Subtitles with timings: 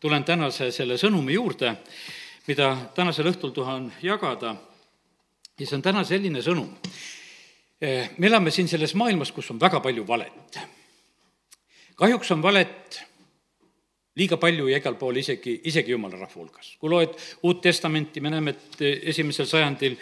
[0.00, 1.74] tulen tänase selle sõnumi juurde,
[2.48, 4.56] mida tänasel õhtul tahan jagada.
[5.58, 6.70] ja see on täna selline sõnum.
[8.18, 10.58] me elame siin selles maailmas, kus on väga palju valet.
[11.94, 13.00] kahjuks on valet
[14.16, 16.76] liiga palju ja igal pool isegi, isegi jumala rahva hulgas.
[16.80, 18.82] kui loed Uut Testamenti, me näeme, et
[19.12, 19.96] esimesel sajandil,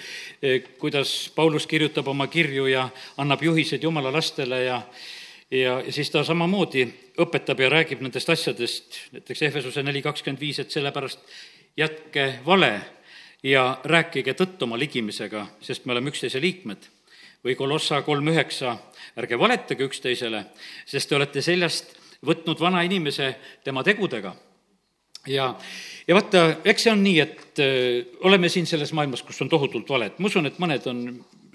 [0.79, 4.83] kuidas Paulus kirjutab oma kirju ja annab juhised jumala lastele ja
[5.51, 6.87] ja, ja siis ta samamoodi
[7.21, 11.21] õpetab ja räägib nendest asjadest, näiteks Ehvesuse neli kakskümmend viis, et sellepärast
[11.77, 12.73] jätke vale
[13.43, 16.95] ja rääkige tõtt oma ligimisega, sest me oleme üksteise liikmed.
[17.45, 18.73] või Kolossa kolm üheksa,
[19.17, 20.41] ärge valetage üksteisele,
[20.87, 21.95] sest te olete seljast
[22.27, 24.35] võtnud vana inimese tema tegudega
[25.27, 25.49] ja,
[26.09, 29.89] ja vaata, eks see on nii, et öö, oleme siin selles maailmas, kus on tohutult
[29.91, 31.03] valet, ma usun, et mõned on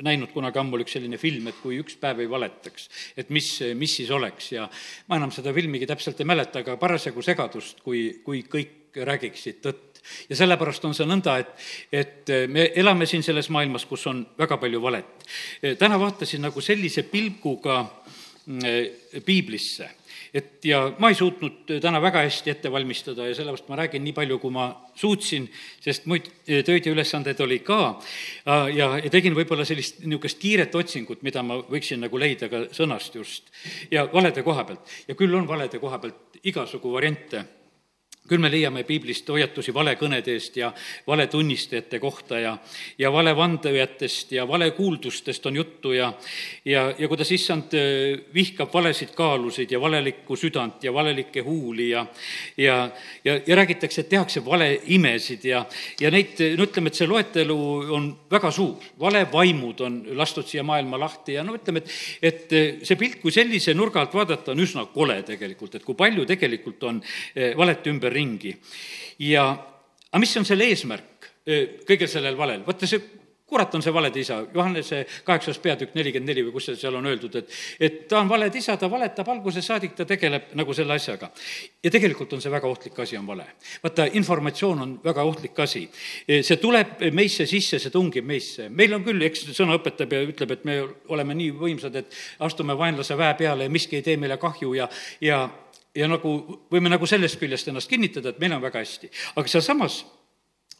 [0.01, 3.97] näinud kunagi ammu üks selline film, et kui üks päev ei valetaks, et mis, mis
[3.99, 4.67] siis oleks ja
[5.09, 10.01] ma enam seda filmigi täpselt ei mäleta, aga parasjagu segadust, kui, kui kõik räägiksid tõtt.
[10.29, 11.53] ja sellepärast on see nõnda, et,
[11.91, 15.27] et me elame siin selles maailmas, kus on väga palju valet.
[15.79, 17.81] täna vaatasin nagu sellise pilguga
[18.45, 19.89] mm, piiblisse
[20.33, 24.15] et ja ma ei suutnud täna väga hästi ette valmistada ja sellepärast ma räägin nii
[24.17, 24.67] palju, kui ma
[24.97, 25.45] suutsin,
[25.83, 27.99] sest muid tööd ja ülesandeid oli ka.
[28.45, 33.15] ja, ja tegin võib-olla sellist niisugust kiiret otsingut, mida ma võiksin nagu leida ka sõnast
[33.15, 33.51] just.
[33.91, 37.45] ja valede koha pealt ja küll on valede koha pealt igasugu variante
[38.23, 40.69] küll me leiame piiblist hoiatusi valekõnede eest ja
[41.07, 42.53] valetunnistajate kohta ja,
[42.97, 46.07] ja valevandajatest ja valekuuldustest on juttu ja,
[46.65, 52.05] ja, ja kuidas issand äh, vihkab valesid kaalusid ja valelikku südant ja valelikke huuli ja,
[52.57, 52.77] ja,
[53.25, 55.65] ja, ja räägitakse, et tehakse valeimesid ja,
[55.99, 57.59] ja neid, no ütleme, et see loetelu
[57.97, 58.87] on väga suur.
[58.99, 61.91] valevaimud on lastud siia maailma lahti ja no ütleme, et,
[62.23, 65.99] et äh, see pilt, kui sellise nurga alt vaadata, on üsna kole tegelikult, et kui
[65.99, 68.55] palju tegelikult on äh, valet ümber ringi.
[69.19, 69.49] ja,
[70.11, 71.31] aga mis on selle eesmärk
[71.87, 72.63] kõigel sellel valel?
[72.67, 73.01] vaata, see
[73.53, 77.05] kurat on see valede isa, Johannese kaheksas peatükk nelikümmend neli või kus see seal on
[77.05, 77.51] öeldud, et,
[77.85, 81.29] et ta on valede isa, ta valetab algusest saadik, ta tegeleb nagu selle asjaga.
[81.83, 83.45] ja tegelikult on see väga ohtlik asi, on vale.
[83.83, 85.83] vaata, informatsioon on väga ohtlik asi.
[86.27, 88.69] see tuleb meisse sisse, see tungib meisse.
[88.69, 90.79] meil on küll, eks sõna õpetab ja ütleb, et me
[91.13, 94.89] oleme nii võimsad, et astume vaenlase väe peale ja miski ei tee meile kahju ja,
[95.21, 95.43] ja
[95.95, 96.33] ja nagu
[96.71, 99.09] võime nagu sellest küljest ennast kinnitada, et meil on väga hästi.
[99.35, 100.03] aga sealsamas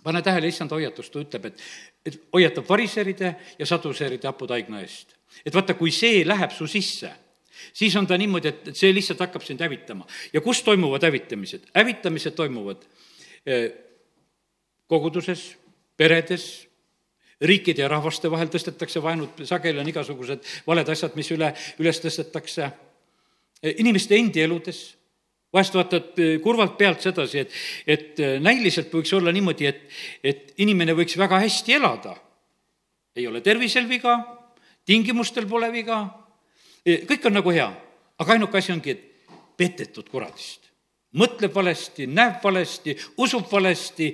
[0.03, 1.62] pane tähele, issand hoiatust, ta ütleb, et,
[2.06, 5.16] et hoiatab variseride ja saduseride hapudaigna eest.
[5.46, 7.12] et vaata, kui see läheb su sisse,
[7.73, 10.07] siis on ta niimoodi, et, et see lihtsalt hakkab sind hävitama.
[10.34, 11.69] ja kus toimuvad hävitamised?
[11.75, 12.84] hävitamised toimuvad
[13.46, 13.72] eh,
[14.88, 15.53] koguduses,
[15.97, 16.68] peredes,
[17.41, 22.69] riikide ja rahvaste vahel tõstetakse vaenud, sageli on igasugused valed asjad, mis üle, üles tõstetakse,
[23.62, 24.84] eh, inimeste endi eludes
[25.53, 27.56] vahest vaatad eh, kurvalt pealt sedasi, et,
[27.88, 29.86] et eh, näiliselt võiks olla niimoodi, et,
[30.24, 32.18] et inimene võiks väga hästi elada.
[33.16, 34.18] ei ole tervisel viga,
[34.86, 36.02] tingimustel pole viga,
[36.86, 37.69] eh, kõik on nagu hea,
[38.18, 40.72] aga ainuke asi ongi, et petetud kuradist
[41.19, 44.09] mõtleb valesti, näeb valesti, usub valesti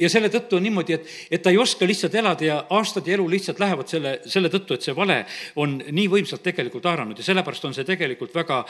[0.00, 3.16] ja selle tõttu on niimoodi, et, et ta ei oska lihtsalt elada ja aastad ja
[3.16, 5.22] elu lihtsalt lähevad selle, selle tõttu, et see vale
[5.60, 8.60] on nii võimsalt tegelikult haaranud ja sellepärast on see tegelikult väga,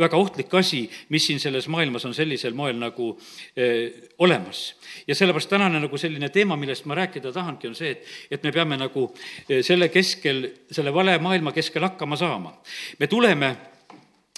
[0.00, 3.12] väga ohtlik asi, mis siin selles maailmas on sellisel moel nagu
[3.56, 4.62] eh, olemas.
[5.06, 8.52] ja sellepärast tänane nagu selline teema, millest ma rääkida tahangi, on see, et, et me
[8.52, 9.08] peame nagu
[9.48, 12.56] selle keskel, selle vale maailma keskel hakkama saama.
[12.98, 13.56] me tuleme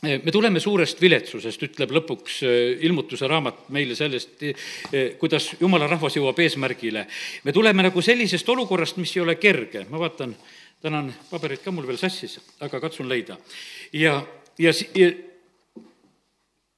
[0.05, 2.55] me tuleme suurest viletsusest, ütleb lõpuks äh,
[2.87, 7.07] ilmutuse raamat meile sellest, äh, kuidas jumala rahvas jõuab eesmärgile.
[7.45, 10.35] me tuleme nagu sellisest olukorrast, mis ei ole kerge, ma vaatan,
[10.83, 13.39] täna on paberid ka mul veel sassis, aga katsun leida.
[13.93, 14.21] ja,
[14.59, 15.13] ja, ja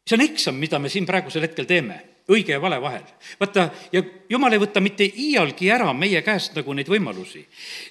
[0.06, 3.06] see on eksam, mida me siin praegusel hetkel teeme, õige ja vale vahel.
[3.40, 7.46] vaata, ja jumal ei võta mitte iialgi ära meie käest nagu neid võimalusi.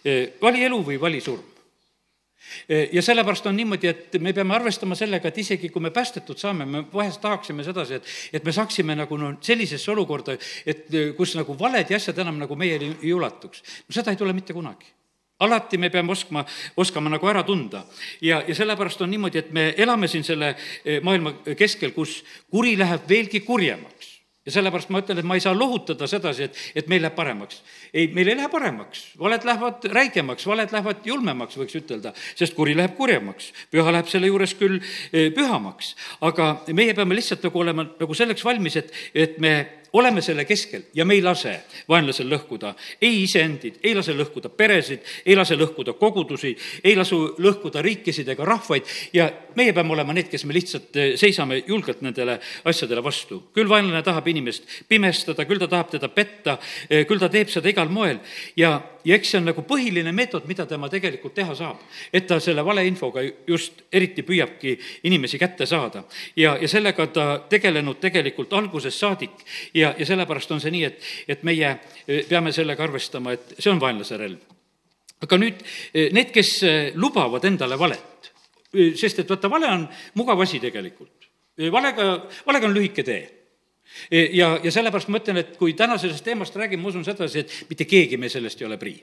[0.06, 1.55] Äh, vali elu või vali surm
[2.94, 6.66] ja sellepärast on niimoodi, et me peame arvestama sellega, et isegi kui me päästetud saame,
[6.66, 10.88] me vahest tahaksime sedasi, et, et me saaksime nagu no sellisesse olukorda, et
[11.18, 13.64] kus nagu valed ja asjad enam nagu meieni ei ulatuks.
[13.88, 14.94] no seda ei tule mitte kunagi
[15.40, 16.46] alati me peame oskama,
[16.78, 17.84] oskama nagu ära tunda.
[18.22, 20.56] ja, ja sellepärast on niimoodi, et me elame siin selle
[21.04, 24.15] maailma keskel, kus kuri läheb veelgi kurjemaks
[24.46, 27.62] ja sellepärast ma ütlen, et ma ei saa lohutada sedasi, et, et meil läheb paremaks.
[27.94, 32.76] ei, meil ei lähe paremaks, valed lähevad räigemaks, valed lähevad julmemaks, võiks ütelda, sest kuri
[32.78, 33.52] läheb kurjemaks.
[33.74, 34.78] püha läheb selle juures küll
[35.12, 39.56] e, pühamaks, aga meie peame lihtsalt nagu olema nagu selleks valmis, et, et me
[39.96, 41.56] oleme selle keskel ja me ei lase
[41.90, 46.54] vaenlasel lõhkuda ei iseendid, ei lase lõhkuda peresid, ei lase lõhkuda kogudusi,
[46.84, 51.14] ei lasu lõhkuda riikisid ega rahvaid ja meie peame olema need, kes me lihtsalt eh,
[51.20, 53.44] seisame julgelt nendele asjadele vastu.
[53.54, 56.58] küll vaenlane tahab inimest pimestada, küll ta tahab teda petta,
[56.90, 58.20] eh, küll ta teeb seda igal moel
[58.58, 61.84] ja, ja eks see on nagu põhiline meetod, mida tema tegelikult teha saab.
[62.14, 66.04] et ta selle valeinfoga just eriti püüabki inimesi kätte saada.
[66.36, 71.08] ja, ja sellega ta tegelenud tegelikult algusest saadik ja, ja sellepärast on see nii, et,
[71.28, 74.54] et meie eh, peame sellega arvestama, et see on vaenlase relv.
[75.26, 75.62] aga nüüd
[75.94, 78.32] eh, need, kes eh, lubavad endale valet,
[79.00, 79.88] sest et vaata, vale on
[80.20, 81.30] mugav asi tegelikult.
[81.72, 82.08] valega,
[82.46, 83.24] valega on lühike tee
[84.12, 87.54] ja, ja sellepärast ma ütlen, et kui täna sellest teemast räägime, ma usun sedasi, et
[87.70, 88.98] mitte keegi me sellest ei ole prii.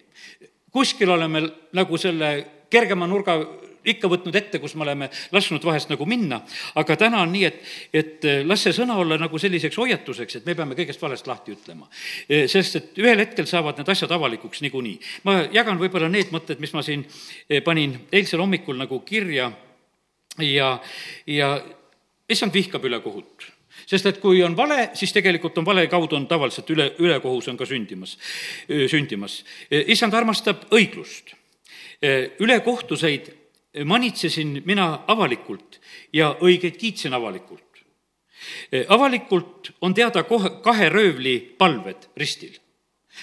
[0.73, 1.43] kuskil oleme
[1.73, 2.31] nagu selle
[2.71, 3.37] kergema nurga
[3.85, 6.41] ikka võtnud ette, kus me oleme lasknud vahest nagu minna,
[6.79, 7.61] aga täna on nii, et,
[7.93, 11.57] et eh, las see sõna olla nagu selliseks hoiatuseks, et me peame kõigest valest lahti
[11.57, 11.89] ütlema.
[12.29, 14.99] Eh, sest et ühel hetkel saavad need asjad avalikuks niikuinii.
[15.29, 17.05] ma jagan võib-olla need mõtted, mis ma siin
[17.49, 19.51] eh, panin eilsel hommikul nagu kirja
[20.39, 20.71] ja,
[21.27, 21.51] ja
[22.31, 23.51] issand vihkab ülekohut
[23.89, 27.57] sest et kui on vale, siis tegelikult on vale kaudu on tavaliselt üle, ülekohus on
[27.59, 28.17] ka sündimas,
[28.69, 29.43] sündimas.
[29.71, 31.35] issand armastab õiglust.
[32.41, 33.31] ülekohtuseid
[33.85, 35.81] manitsesin mina avalikult
[36.13, 37.85] ja õigeid kiitsin avalikult.
[38.89, 42.59] avalikult on teada kohe kahe röövli palved ristil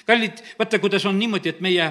[0.05, 1.87] kallid, vaata, kuidas on niimoodi, et meie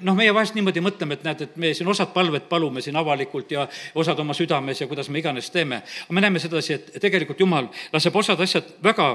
[0.00, 3.50] noh, meie vahest niimoodi mõtleme, et näed, et me siin osad palved palume siin avalikult
[3.50, 3.66] ja
[3.98, 5.82] osad oma südames ja kuidas me iganes teeme.
[6.04, 9.10] aga me näeme sedasi, et tegelikult Jumal laseb osad asjad väga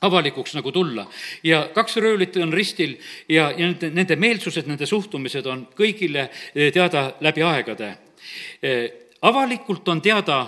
[0.00, 1.06] avalikuks nagu tulla.
[1.44, 2.96] ja kaks röövlit on ristil
[3.28, 7.96] ja, ja nende, nende meelsused, nende suhtumised on kõigile eh, teada läbi aegade.
[8.62, 8.90] Eh,
[9.22, 10.46] avalikult on teada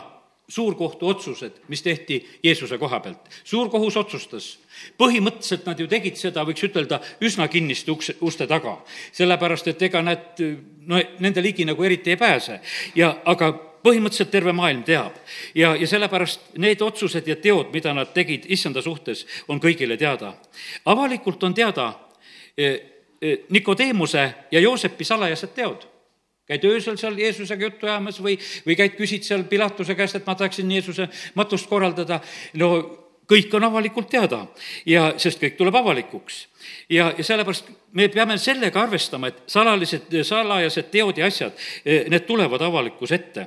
[0.53, 3.29] suurkohtu otsused, mis tehti Jeesuse koha pealt.
[3.45, 4.59] suurkohus otsustas.
[4.99, 8.79] põhimõtteliselt nad ju tegid seda, võiks ütelda, üsna kinniste ukse, uste taga.
[9.13, 10.41] sellepärast, et ega nad,
[10.87, 12.61] no nende ligi nagu eriti ei pääse
[12.95, 15.13] ja, aga põhimõtteliselt terve maailm teab.
[15.55, 20.35] ja, ja sellepärast need otsused ja teod, mida nad tegid issanda suhtes, on kõigile teada.
[20.85, 21.93] avalikult on teada
[22.57, 22.81] eh,
[23.21, 25.89] eh, Nikodeemuse ja Joosepi salajased teod
[26.49, 28.35] käid öösel seal Jeesusega juttu ajamas või,
[28.67, 31.07] või käid, küsid seal Pilatuse käest, et ma tahaksin Jeesuse
[31.39, 32.19] matust korraldada,
[32.61, 32.73] no
[33.31, 34.43] kõik on avalikult teada
[34.87, 36.49] ja, sest kõik tuleb avalikuks.
[36.91, 41.53] ja, ja sellepärast me peame sellega arvestama, et salalised, salajased teod ja asjad,
[41.85, 43.47] eh, need tulevad avalikkuse ette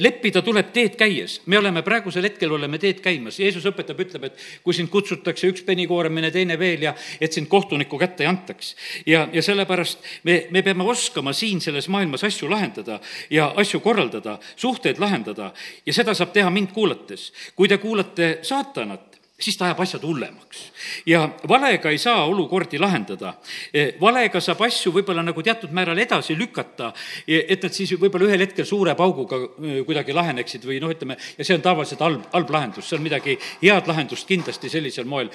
[0.00, 4.44] leppida tuleb teed käies, me oleme praegusel hetkel, oleme teed käimas, Jeesus õpetab, ütleb, et
[4.64, 8.74] kui sind kutsutakse üks penikoorem, mine teine veel ja et sind kohtuniku kätte ei antaks.
[9.06, 13.00] ja, ja sellepärast me, me peame oskama siin selles maailmas asju lahendada
[13.30, 15.52] ja asju korraldada, suhteid lahendada
[15.86, 17.32] ja seda saab teha mind kuulates.
[17.56, 19.11] kui te kuulate saatanat,
[19.42, 20.62] siis ta ajab asjad hullemaks.
[21.06, 23.34] ja valega ei saa olukordi lahendada.
[23.74, 26.92] E, valega saab asju võib-olla nagu teatud määral edasi lükata,
[27.26, 31.16] e, et nad siis võib-olla ühel hetkel suure pauguga e, kuidagi laheneksid või noh, ütleme,
[31.38, 35.30] ja see on tavaliselt halb, halb lahendus, seal midagi head lahendust kindlasti sellisel moel,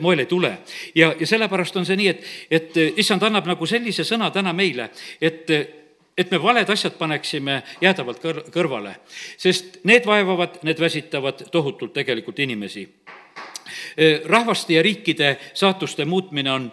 [0.00, 0.56] moel ei tule.
[0.94, 4.90] ja, ja sellepärast on see nii, et, et issand annab nagu sellise sõna täna meile,
[5.20, 5.50] et
[6.16, 8.98] et me valed asjad paneksime jäädavalt kõr-, kõrvale,
[9.40, 12.84] sest need vaevavad, need väsitavad tohutult tegelikult inimesi
[14.24, 16.68] rahvaste ja riikide saatuste muutmine on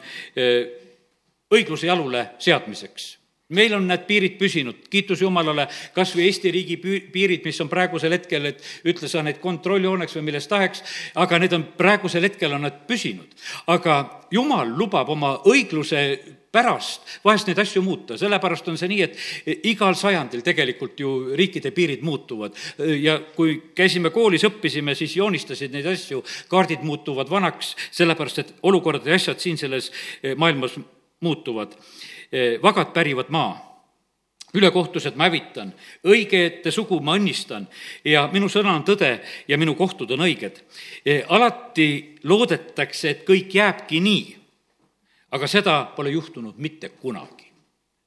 [1.49, 3.19] õigluse jalule seadmiseks
[3.49, 5.65] meil on need piirid püsinud, kiitus Jumalale,
[5.95, 10.27] kas või Eesti riigi piirid, mis on praegusel hetkel, et ütle sa neid kontrolljooneks või
[10.29, 10.83] millest tahaks,
[11.17, 13.33] aga need on praegusel hetkel on nad püsinud.
[13.67, 13.99] aga
[14.31, 16.03] Jumal lubab oma õigluse
[16.51, 21.71] pärast vahest neid asju muuta, sellepärast on see nii, et igal sajandil tegelikult ju riikide
[21.75, 22.57] piirid muutuvad.
[22.99, 29.05] ja kui käisime koolis, õppisime, siis joonistasid neid asju, kaardid muutuvad vanaks, sellepärast et olukorrad
[29.05, 29.91] ja asjad siin selles
[30.23, 30.79] eh, maailmas
[31.21, 31.75] muutuvad.
[32.31, 33.69] Eh, vagad pärivad maa
[34.53, 35.69] ülekohtused ma hävitan,
[36.09, 37.67] õigete sugu ma õnnistan
[38.07, 39.11] ja minu sõna on tõde
[39.47, 40.63] ja minu kohtud on õiged.
[41.05, 44.38] Eh, alati loodetakse, et kõik jääbki nii
[45.31, 47.49] aga seda pole juhtunud mitte kunagi.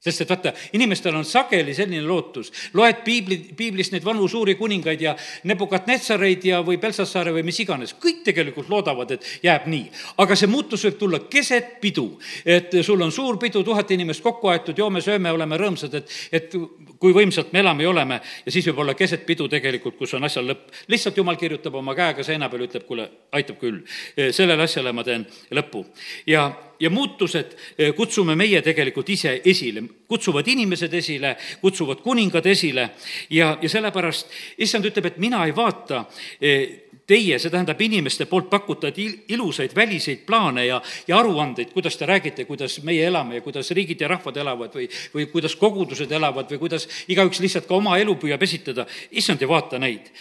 [0.03, 4.99] Sest et vaata, inimestel on sageli selline lootus, loed piibli, piiblist neid vanu suuri kuningaid
[4.99, 5.13] ja
[5.47, 9.85] Nebukadnetsareid ja või Belsassaare või mis iganes, kõik tegelikult loodavad, et jääb nii.
[10.19, 12.09] aga see muutus võib tulla keset pidu,
[12.43, 16.59] et sul on suur pidu, tuhat inimest kokku aetud, joome-sööme, oleme rõõmsad, et, et
[16.99, 18.19] kui võimsalt me elame ja oleme.
[18.43, 20.67] Ja siis võib olla keset pidu tegelikult, kus on asjal lõpp.
[20.91, 23.79] lihtsalt jumal kirjutab oma käega seina peale, ütleb, kuule, aitab küll,
[24.19, 25.23] sellele asjale ma teen
[25.55, 25.85] lõpu
[26.27, 26.49] ja
[26.83, 32.89] ja muutused eh, kutsume meie tegelikult ise esile, kutsuvad inimesed esile, kutsuvad kuningad esile.
[33.29, 34.33] Ja, ja sellepärast
[34.65, 36.03] issand ütleb, et mina ei vaata
[36.41, 38.97] eh, teie, see tähendab inimeste poolt pakutavad
[39.33, 44.01] ilusaid väliseid plaane ja, ja aruandeid, kuidas te räägite, kuidas meie elame ja kuidas riigid
[44.01, 48.15] ja rahvad elavad või, või kuidas kogudused elavad või kuidas igaüks lihtsalt ka oma elu
[48.21, 48.85] püüab esitada.
[49.11, 50.11] issand ei vaata neid.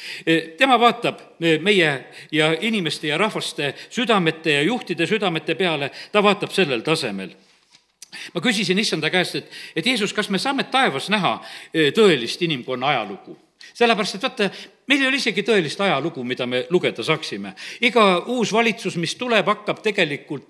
[0.59, 1.93] tema vaatab meie
[2.33, 7.31] ja inimeste ja rahvaste südamete ja juhtide südamete peale, ta vaatab sellel tasemel
[8.35, 11.39] ma küsisin issanda käest, et, et Jeesus, kas me saame taevas näha
[11.97, 13.39] tõelist inimkonna ajalugu?
[13.75, 14.51] Sellepärast, et vaata,
[14.91, 17.55] meil ei ole isegi tõelist ajalugu, mida me lugeda saaksime.
[17.81, 20.49] iga uus valitsus, mis tuleb, hakkab tegelikult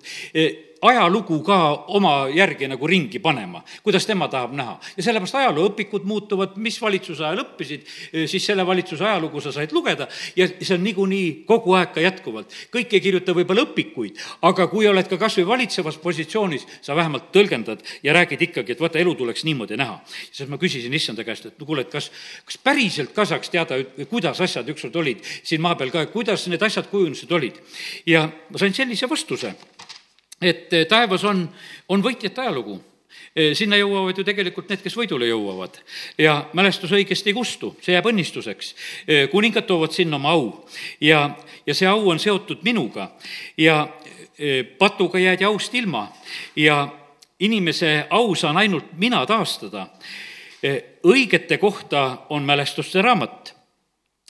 [0.82, 1.58] ajalugu ka
[1.94, 4.78] oma järgi nagu ringi panema, kuidas tema tahab näha.
[4.96, 7.86] ja sellepärast ajalooõpikud muutuvad, mis valitsuse ajal õppisid,
[8.26, 12.50] siis selle valitsuse ajalugu sa said lugeda ja see on niikuinii kogu aeg ka jätkuvalt.
[12.74, 17.30] kõik ei kirjuta võib-olla õpikuid, aga kui oled ka kas või valitsevas positsioonis, sa vähemalt
[17.32, 20.00] tõlgendad ja räägid ikkagi, et vaata, elu tuleks niimoodi näha.
[20.32, 22.10] siis ma küsisin issanda käest, et no kuule, et kas,
[22.44, 23.78] kas päriselt ka saaks teada,
[24.10, 27.62] kuidas asjad ükskord olid siin maa peal ka, kuidas need asjad kujunesid olid.
[28.06, 29.54] ja ma sain sellise vastuse
[30.44, 31.44] et eh, taevas on,
[31.88, 32.78] on võitjate ajalugu
[33.34, 35.78] eh, sinna jõuavad ju tegelikult need, kes võidule jõuavad.
[36.18, 38.74] ja mälestus õigesti ei kustu, see jääb õnnistuseks.
[39.06, 40.48] Eh, kuningad toovad sinna oma au
[41.00, 41.28] ja,
[41.66, 43.12] ja see au on seotud minuga
[43.56, 43.86] ja
[44.78, 46.06] patuga jäädi aust ilma
[46.56, 46.88] ja
[47.38, 49.86] inimese au saan ainult mina taastada.
[51.04, 53.54] õigete kohta on mälestuste raamat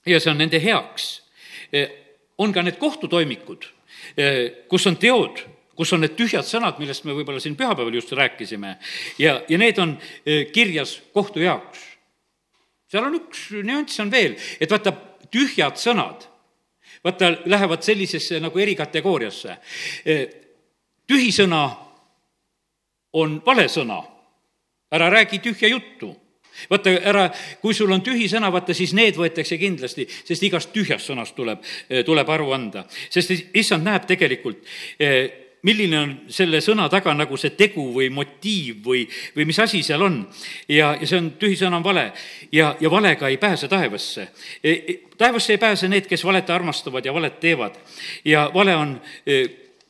[0.07, 1.23] ja see on nende heaks.
[2.38, 3.64] on ka need kohtutoimikud,
[4.69, 5.45] kus on teod
[5.83, 8.77] kus on need tühjad sõnad, millest me võib-olla siin pühapäeval just rääkisime
[9.19, 11.81] ja, ja need on eh, kirjas kohtu jaoks.
[12.93, 14.93] seal on üks nüanss on veel, et vaata,
[15.33, 16.29] tühjad sõnad,
[17.03, 19.57] vaata, lähevad sellisesse nagu erikategooriasse.
[20.07, 20.25] Eh,
[21.09, 21.65] tühi sõna
[23.19, 23.99] on vale sõna,
[24.93, 26.12] ära räägi tühja juttu
[26.71, 27.27] vaata, ära,
[27.62, 31.65] kui sul on tühi sõna, vaata siis need võetakse kindlasti, sest igast tühjast sõnast tuleb,
[31.89, 32.85] eh, tuleb aru anda.
[33.11, 34.62] sest issand näeb tegelikult
[35.62, 39.04] milline on selle sõna taga nagu see tegu või motiiv või,
[39.37, 40.21] või mis asi seal on.
[40.69, 42.09] ja, ja see on, tühi sõna on vale
[42.52, 44.28] ja, ja valega ei pääse taevasse
[44.62, 44.71] e,.
[44.73, 47.78] E, taevasse ei pääse need, kes valet armastavad ja valet teevad
[48.25, 49.42] ja vale on e,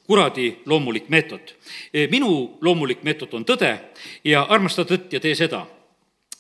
[0.07, 1.55] kuradi loomulik meetod.
[1.95, 3.73] E, minu loomulik meetod on tõde
[4.25, 5.65] ja armasta tõtt ja tee seda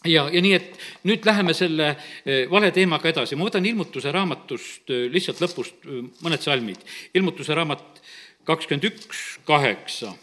[0.05, 4.91] ja, ja nii, et nüüd läheme selle e, vale teemaga edasi, ma võtan ilmutuse raamatust
[4.91, 5.89] e, lihtsalt lõpust
[6.21, 6.83] mõned salmid.
[7.15, 8.03] ilmutuse raamat
[8.45, 10.15] kakskümmend üks, kaheksa.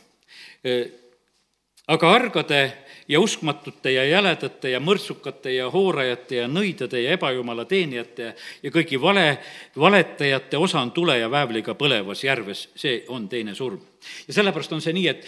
[1.88, 2.62] aga argade
[3.10, 8.34] ja uskmatute ja jäledate ja mõrtsukate ja hoorajate ja nõidade ja ebajumala teenijate
[8.64, 9.40] ja kõigi vale,
[9.78, 13.80] valetajate osa on tule ja väävliga põlevas järves, see on teine surm.
[14.28, 15.26] ja sellepärast on see nii, et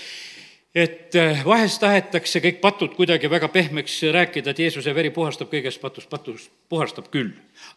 [0.75, 5.81] et äh, vahest tahetakse kõik patud kuidagi väga pehmeks rääkida, et Jeesuse veri puhastab kõigest
[5.83, 7.33] patust, patus puhastab küll,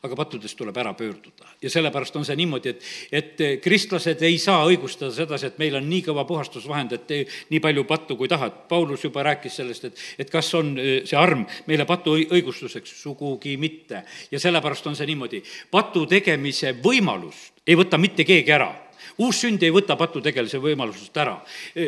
[0.07, 1.49] aga pattudest tuleb ära pöörduda.
[1.63, 5.75] ja sellepärast on see niimoodi, et, et äh, kristlased ei saa õigustada sedasi, et meil
[5.75, 8.63] on nii kõva puhastusvahend, et tee nii palju pattu, kui tahad.
[8.69, 13.57] Paulus juba rääkis sellest, et, et kas on äh, see arm meile patu õigustuseks, sugugi
[13.59, 14.05] mitte.
[14.31, 18.71] ja sellepärast on see niimoodi, patu tegemise võimalust ei võta mitte keegi ära
[19.19, 21.37] uus sünd ei võta patutegelase võimalusest ära.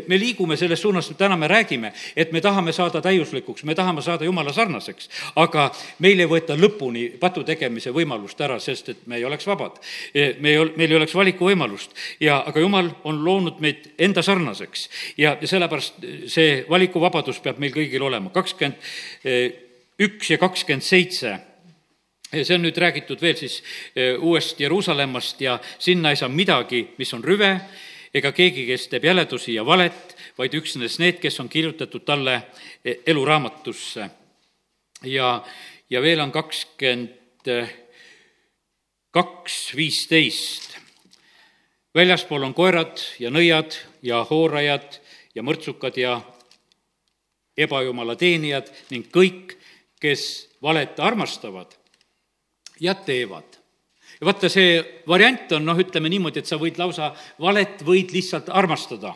[0.09, 4.25] me liigume selles suunas, täna me räägime, et me tahame saada täiuslikuks, me tahame saada
[4.25, 9.25] jumala sarnaseks, aga meil ei võeta lõpuni patu tegemise võimalust ära, sest et me ei
[9.25, 9.81] oleks vabad.
[10.15, 11.91] me ei ol-, meil ei oleks valikuvõimalust
[12.21, 17.75] ja, aga jumal on loonud meid enda sarnaseks ja, ja sellepärast see valikuvabadus peab meil
[17.75, 18.31] kõigil olema.
[18.31, 18.77] kakskümmend
[19.99, 21.39] üks ja kakskümmend seitse
[22.45, 23.61] see on nüüd räägitud veel siis
[23.95, 27.53] e, uuest Jeruusalemmast ja sinna ei saa midagi, mis on rüve,
[28.15, 32.41] ega keegi, kes teeb jäledusi ja valet, vaid üksnes need, kes on kirjutatud talle
[32.85, 34.11] e, eluraamatusse.
[35.05, 35.45] ja,
[35.91, 37.15] ja veel on kakskümmend
[39.11, 40.77] kaks viisteist.
[41.95, 44.99] väljaspool on koerad ja nõiad ja hoorajad
[45.35, 46.21] ja mõrtsukad ja
[47.57, 49.57] ebajumala teenijad ning kõik,
[50.01, 51.73] kes valet armastavad
[52.81, 53.59] ja teevad.
[54.21, 58.49] ja vaata, see variant on noh, ütleme niimoodi, et sa võid lausa valet, võid lihtsalt
[58.49, 59.15] armastada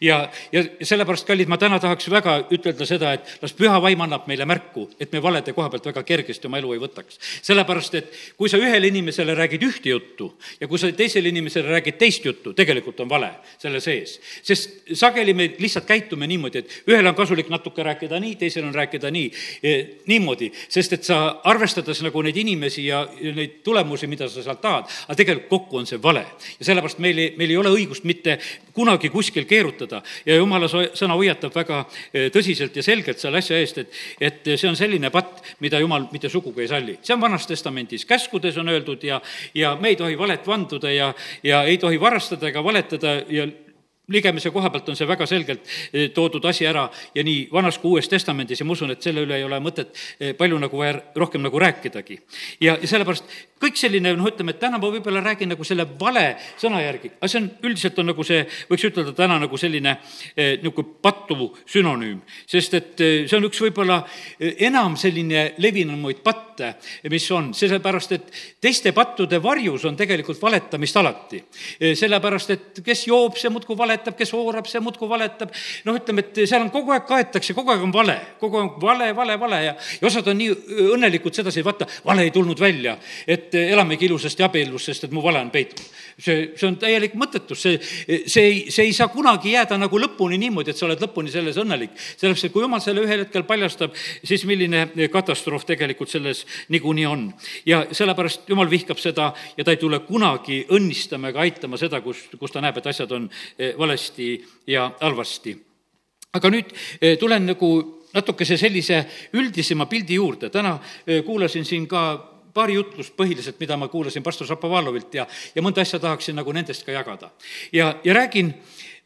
[0.00, 4.26] ja, ja sellepärast, kallid, ma täna tahaks väga ütelda seda, et las püha vaim annab
[4.30, 7.18] meile märku, et me valede koha pealt väga kergesti oma elu ei võtaks.
[7.42, 11.98] sellepärast, et kui sa ühele inimesele räägid ühte juttu ja kui sa teisele inimesele räägid
[11.98, 14.18] teist juttu, tegelikult on vale selle sees.
[14.42, 18.74] sest sageli me lihtsalt käitume niimoodi, et ühele on kasulik natuke rääkida nii, teisele on
[18.74, 19.74] rääkida nii, e,
[20.06, 24.60] niimoodi, sest et sa arvestades nagu neid inimesi ja, ja neid tulemusi, mida sa sealt
[24.62, 26.24] tahad, aga tegelikult kokku on see vale.
[26.58, 28.38] ja sellepärast meil ei, meil ei ole õigust mitte
[28.72, 33.58] kunagi kuskil keerutada keerutada ja jumala sõna hoiatab väga eh, tõsiselt ja selgelt selle asja
[33.58, 36.98] eest, et, et see on selline patt, mida jumal mitte sugugi ei salli.
[37.02, 39.20] see on Vanas Testamendis, käskudes on öeldud ja,
[39.54, 43.46] ja me ei tohi valet vanduda ja, ja ei tohi varastada ega valetada ja
[44.12, 47.94] ligemise koha pealt on see väga selgelt eh, toodud asi ära ja nii Vanas kui
[47.94, 50.98] Uues Testamendis ja ma usun, et selle üle ei ole mõtet eh, palju nagu vaja
[51.16, 52.18] rohkem nagu rääkidagi.
[52.60, 53.30] ja, ja sellepärast
[53.62, 56.24] kõik selline, noh, ütleme, et täna ma võib-olla räägin nagu selle vale
[56.60, 59.96] sõna järgi, aga see on, üldiselt on nagu see, võiks ütelda täna nagu selline
[60.34, 62.20] eh, niisugune pattu sünonüüm.
[62.46, 64.00] sest et see on üks võib-olla
[64.66, 66.74] enam selline levinumaid patte,
[67.10, 71.42] mis on, sellepärast et teiste pattude varjus on tegelikult valetamist alati.
[71.78, 75.52] sellepärast, et kes joob, see muudkui valetab, kes hoorab, see muudkui valetab.
[75.84, 79.12] noh, ütleme, et seal on kogu aeg kaetakse, kogu aeg on vale, kogu aeg vale,
[79.16, 80.56] vale, vale ja, ja osad on nii
[80.96, 82.96] õnnelikud sedasi, vaata, vale ei tulnud välja.
[83.26, 85.88] et elamegi ilusasti abiellus, sest et mu vale on peitunud.
[86.18, 87.78] see, see on täielik mõttetus, see,
[88.26, 91.56] see ei, see ei saa kunagi jääda nagu lõpuni niimoodi, et sa oled lõpuni selles
[91.60, 91.96] õnnelik.
[91.96, 97.28] sellepärast, et kui jumal selle ühel hetkel paljastab, siis milline katastroof tegelikult selles niikuinii on.
[97.66, 102.28] ja sellepärast jumal vihkab seda ja ta ei tule kunagi õnnistama ega aitama seda, kus,
[102.38, 103.30] kus ta näeb, et asjad on
[103.78, 104.34] valesti
[104.66, 105.56] ja halvasti.
[106.32, 107.68] aga nüüd eh, tulen nagu
[108.14, 109.02] natukese sellise
[109.36, 114.48] üldisema pildi juurde, täna eh, kuulasin siin ka paari jutlust põhiliselt, mida ma kuulasin pastor
[114.48, 117.30] Šapovalovilt ja, ja mõnda asja tahaksin nagu nendest ka jagada.
[117.72, 118.52] ja, ja räägin,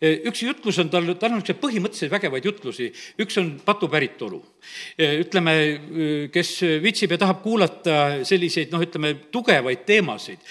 [0.01, 2.91] eh, üks jutlus on tal, tal on niisuguseid põhimõtteliselt vägevaid jutlusi,
[3.23, 4.43] üks on patu päritolu.
[4.99, 5.53] ütleme,
[6.33, 6.51] kes
[6.83, 10.43] viitsib ja tahab kuulata selliseid noh, ütleme tugevaid teemasid,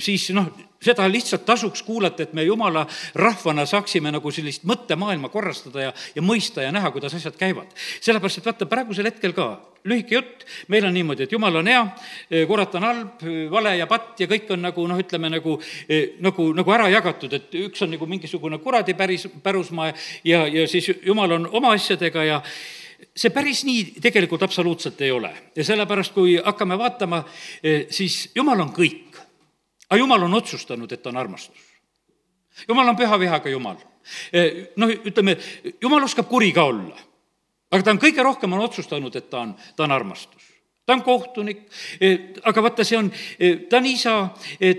[0.00, 0.48] siis noh,
[0.86, 2.86] seda lihtsalt tasuks kuulata, et me jumala
[3.18, 7.72] rahvana saaksime nagu sellist mõttemaailma korrastada ja, ja mõista ja näha, kuidas asjad käivad.
[8.00, 9.48] sellepärast, et vaata, praegusel hetkel ka,
[9.86, 11.82] lühike jutt, meil on niimoodi, et jumal on hea,
[12.48, 15.58] kurat on halb, vale ja patt ja kõik on nagu noh, ütleme nagu,
[16.24, 19.92] nagu, nagu ära jagatud, et üks on nagu mingisugune kuradi päris, pärusmaa
[20.26, 22.42] ja, ja siis jumal on oma asjadega ja
[23.16, 25.30] see päris nii tegelikult absoluutselt ei ole.
[25.56, 27.22] Ja sellepärast, kui hakkame vaatama,
[27.92, 29.05] siis jumal on kõik
[29.90, 31.66] aga jumal on otsustanud, et ta on armastus.
[32.68, 33.76] jumal on püha vihaga jumal.
[34.32, 35.36] E, noh, ütleme,
[35.82, 36.96] jumal oskab kuri ka olla,
[37.70, 40.52] aga ta on kõige rohkem on otsustanud, et ta on, ta on armastus.
[40.86, 41.66] Ta on kohtunik,
[42.00, 42.12] e,
[42.46, 44.16] aga vaata, see on, e, ta on isa,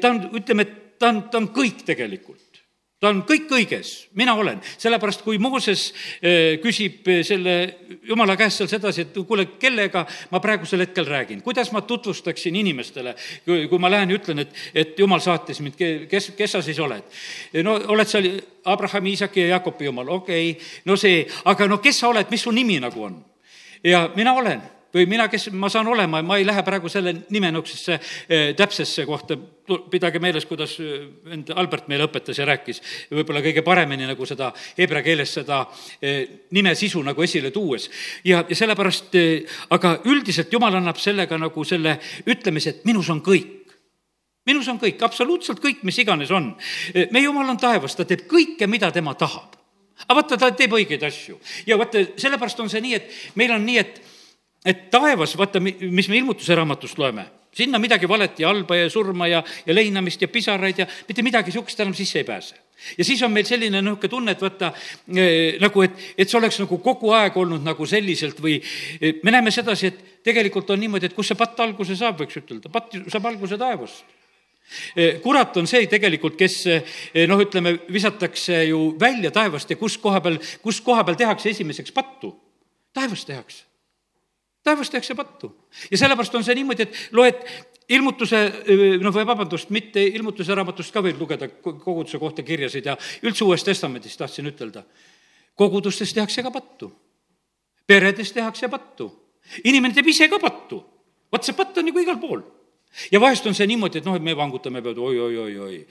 [0.01, 0.65] ta on, ütleme,
[0.99, 2.46] ta on, ta on kõik tegelikult
[2.99, 5.83] ta on kõik õiges, mina olen, sellepärast kui Mooses
[6.17, 7.53] eh, küsib eh, selle
[8.09, 13.13] jumala käest seal sedasi, et kuule, kellega ma praegusel hetkel räägin, kuidas ma tutvustaksin inimestele,
[13.45, 15.77] kui ma lähen ja ütlen, et, et jumal saatis mind,
[16.09, 17.05] kes, kes sa siis oled?
[17.63, 18.23] no oled sa
[18.67, 20.49] Abrahami, Iisaki ja Jakobi jumal, okei.
[20.51, 23.21] Okay., no see, aga no kes sa oled, mis su nimi nagu on?
[23.85, 27.51] ja mina olen või mina, kes ma saan olema, ma ei lähe praegu selle nime
[27.51, 29.37] niisugusesse eh, täpsesse kohta,
[29.91, 34.51] pidage meeles, kuidas eh, vend Albert meile õpetas ja rääkis võib-olla kõige paremini nagu seda
[34.77, 35.63] heebrea keeles seda
[36.01, 37.89] eh, nime sisu nagu esile tuues.
[38.23, 39.19] ja, ja sellepärast,
[39.75, 43.55] aga üldiselt Jumal annab sellega nagu selle ütlemise, et minus on kõik
[44.47, 46.53] minus on kõik, absoluutselt kõik, mis iganes on.
[47.11, 49.57] meie Jumal on taevas, ta teeb kõike, mida tema tahab.
[50.07, 53.65] aga vaata, ta teeb õigeid asju ja vaata, sellepärast on see nii, et meil on
[53.65, 53.99] nii, et
[54.65, 57.25] et taevas, vaata, mis me ilmutuse raamatust loeme,
[57.57, 61.51] sinna midagi valet ja halba ja surma ja, ja leinamist ja pisaraid ja mitte midagi
[61.51, 62.55] niisugust enam sisse ei pääse.
[62.97, 66.59] ja siis on meil selline niisugune tunne, et vaata äh, nagu, et, et see oleks
[66.61, 68.59] nagu kogu aeg olnud nagu selliselt või
[69.01, 72.37] e, me näeme sedasi, et tegelikult on niimoodi, et kust see patt alguse saab, võiks
[72.37, 74.15] ütelda, patt saab alguse taevast
[75.23, 76.57] kurat on see tegelikult, kes
[77.31, 81.95] noh, ütleme, visatakse ju välja taevast ja kus koha peal, kus koha peal tehakse esimeseks
[81.95, 82.33] pattu?
[82.97, 83.66] taevas tehakse
[84.67, 85.51] taevas tehakse pattu.
[85.91, 87.43] ja sellepärast on see niimoodi, et loed
[87.89, 88.41] ilmutuse,
[89.01, 93.67] noh, või vabandust, mitte ilmutuse raamatust ka võib lugeda koguduse kohta kirjasid ja üldse Uuest
[93.67, 94.83] Testamendist tahtsin ütelda.
[95.55, 96.91] kogudustes tehakse ka pattu.
[97.87, 99.11] peredes tehakse pattu.
[99.63, 100.83] inimene teeb ise ka pattu.
[101.31, 102.41] vot see patt on nagu igal pool.
[103.11, 105.85] ja vahest on see niimoodi, et noh, et me vangutame pead oi-oi-oi-oi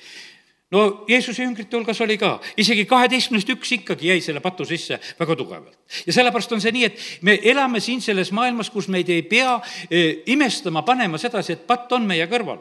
[0.70, 5.37] no Jeesuse jüngrite hulgas oli ka, isegi kaheteistkümnest üks ikkagi jäi selle patu sisse väga
[5.38, 5.79] tugevalt.
[6.07, 9.59] ja sellepärast on see nii, et me elame siin selles maailmas, kus meid ei pea
[9.90, 12.59] e, imestama, panema sedasi, et patt on meie kõrval.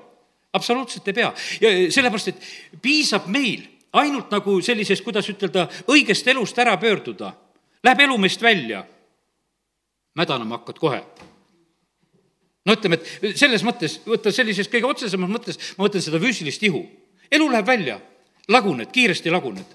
[0.54, 1.32] absoluutselt ei pea.
[1.62, 3.65] ja e, sellepärast, et piisab meil
[3.96, 7.32] ainult nagu sellisest, kuidas ütelda, õigest elust ära pöörduda.
[7.86, 8.82] Läheb elu meist välja,
[10.18, 11.00] mädanema hakkad kohe
[12.65, 16.82] no ütleme, et selles mõttes, võtta sellises kõige otsesemas mõttes, ma mõtlen seda füüsilist ihu
[17.32, 18.00] elu läheb välja,
[18.48, 19.66] laguned, kiiresti laguned.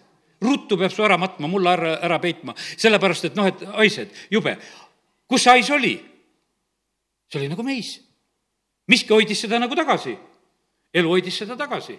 [0.41, 4.57] ruttu peab su ära matma, mulla ära, ära peitma, sellepärast et noh, et haised, jube.
[5.29, 5.95] kus see hais oli?
[7.29, 8.01] see oli nagu meis.
[8.89, 10.17] miski hoidis seda nagu tagasi.
[10.95, 11.99] elu hoidis seda tagasi.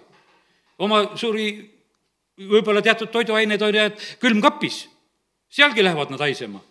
[0.78, 1.52] oma suuri
[2.38, 4.88] võib-olla teatud toiduained hoiad külmkapis,
[5.50, 6.62] sealgi lähevad nad haisema.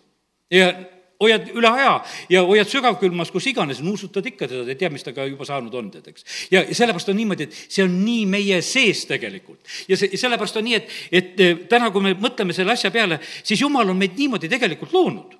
[0.51, 0.73] ja
[1.21, 1.93] hoiad üle aja
[2.31, 5.89] ja hoiad sügavkülmas, kus iganes, nuusutad ikka teda, ei tea, mis temaga juba saanud on,
[5.93, 6.25] tead, eks.
[6.53, 9.61] ja, sellepärast on niimoodi, et see on nii meie sees tegelikult.
[9.91, 13.21] ja see, sellepärast on nii, et, et eh, täna, kui me mõtleme selle asja peale,
[13.43, 15.37] siis jumal on meid niimoodi tegelikult loonud.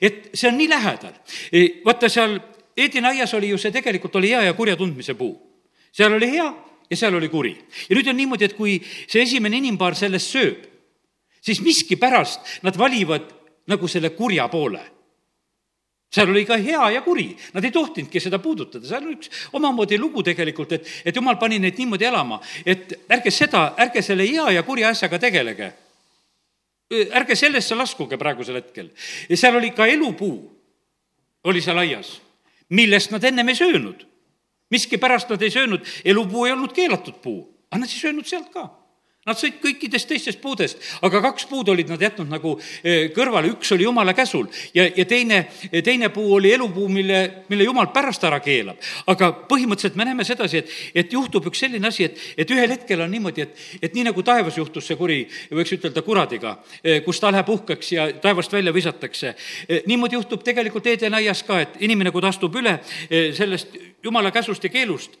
[0.00, 1.14] et see on nii lähedal.
[1.52, 2.38] Eh, vaata, seal
[2.76, 5.34] Eedini aias oli ju see tegelikult oli hea ja kurja tundmise puu.
[5.92, 6.46] seal oli hea
[6.90, 7.56] ja seal oli kuri.
[7.88, 10.64] ja nüüd on niimoodi, et kui see esimene inimpaar sellest sööb,
[11.40, 13.28] siis miskipärast nad valivad
[13.68, 14.82] nagu selle kurja poole
[16.12, 19.98] seal oli ka hea ja kuri, nad ei tohtinudki seda puudutada, seal on üks omamoodi
[20.00, 24.50] lugu tegelikult, et, et jumal pani neid niimoodi elama, et ärge seda, ärge selle hea
[24.58, 25.72] ja kurja asjaga tegelege.
[26.92, 28.90] ärge sellesse laskuge praegusel hetkel.
[29.28, 30.36] ja seal oli ka elupuu,
[31.44, 32.20] oli seal aias,
[32.68, 34.06] millest nad ennem ei söönud.
[34.70, 38.68] miskipärast nad ei söönud, elupuu ei olnud keelatud puu, aga nad ei söönud sealt ka
[39.22, 43.70] Nad sõid kõikidest teistest puudest, aga kaks puud olid nad jätnud nagu eh, kõrvale, üks
[43.70, 45.44] oli jumala käsul ja, ja teine,
[45.86, 48.82] teine puu oli elupuu, mille, mille jumal pärast ära keelab.
[49.06, 53.06] aga põhimõtteliselt me näeme sedasi, et, et juhtub üks selline asi, et, et ühel hetkel
[53.06, 55.22] on niimoodi, et, et nii nagu taevas juhtus see kuri,
[55.54, 59.36] võiks ütelda kuradiga, eh, kus ta läheb uhkeks ja taevast välja visatakse.
[59.68, 64.66] Eh, niimoodi juhtub tegelikult Edenaias ka, et inimene, kui ta astub üle sellest jumala käsust
[64.66, 65.14] ja keelust,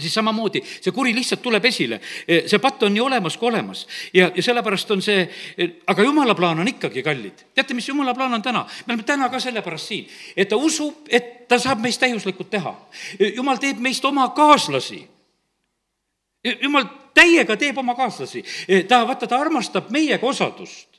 [0.00, 2.00] siis samamoodi see kuri lihtsalt tuleb esile.
[2.46, 5.26] see patt on nii olemas kui olemas ja, ja sellepärast on see,
[5.86, 7.46] aga jumala plaan on ikkagi kallid.
[7.54, 8.66] teate, mis jumala plaan on täna?
[8.86, 12.74] me oleme täna ka sellepärast siin, et ta usub, et ta saab meist täiuslikult teha.
[13.34, 15.06] jumal teeb meist oma kaaslasi.
[16.62, 18.44] jumal täiega teeb oma kaaslasi.
[18.88, 20.95] ta, vaata, ta armastab meiega osadust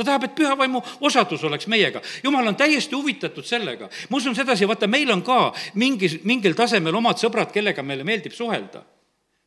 [0.00, 2.00] ta tahab, et püha vaimu osadus oleks meiega.
[2.24, 3.88] jumal on täiesti huvitatud sellega.
[4.08, 8.32] ma usun sedasi, vaata, meil on ka mingis, mingil tasemel omad sõbrad, kellega meile meeldib
[8.32, 8.84] suhelda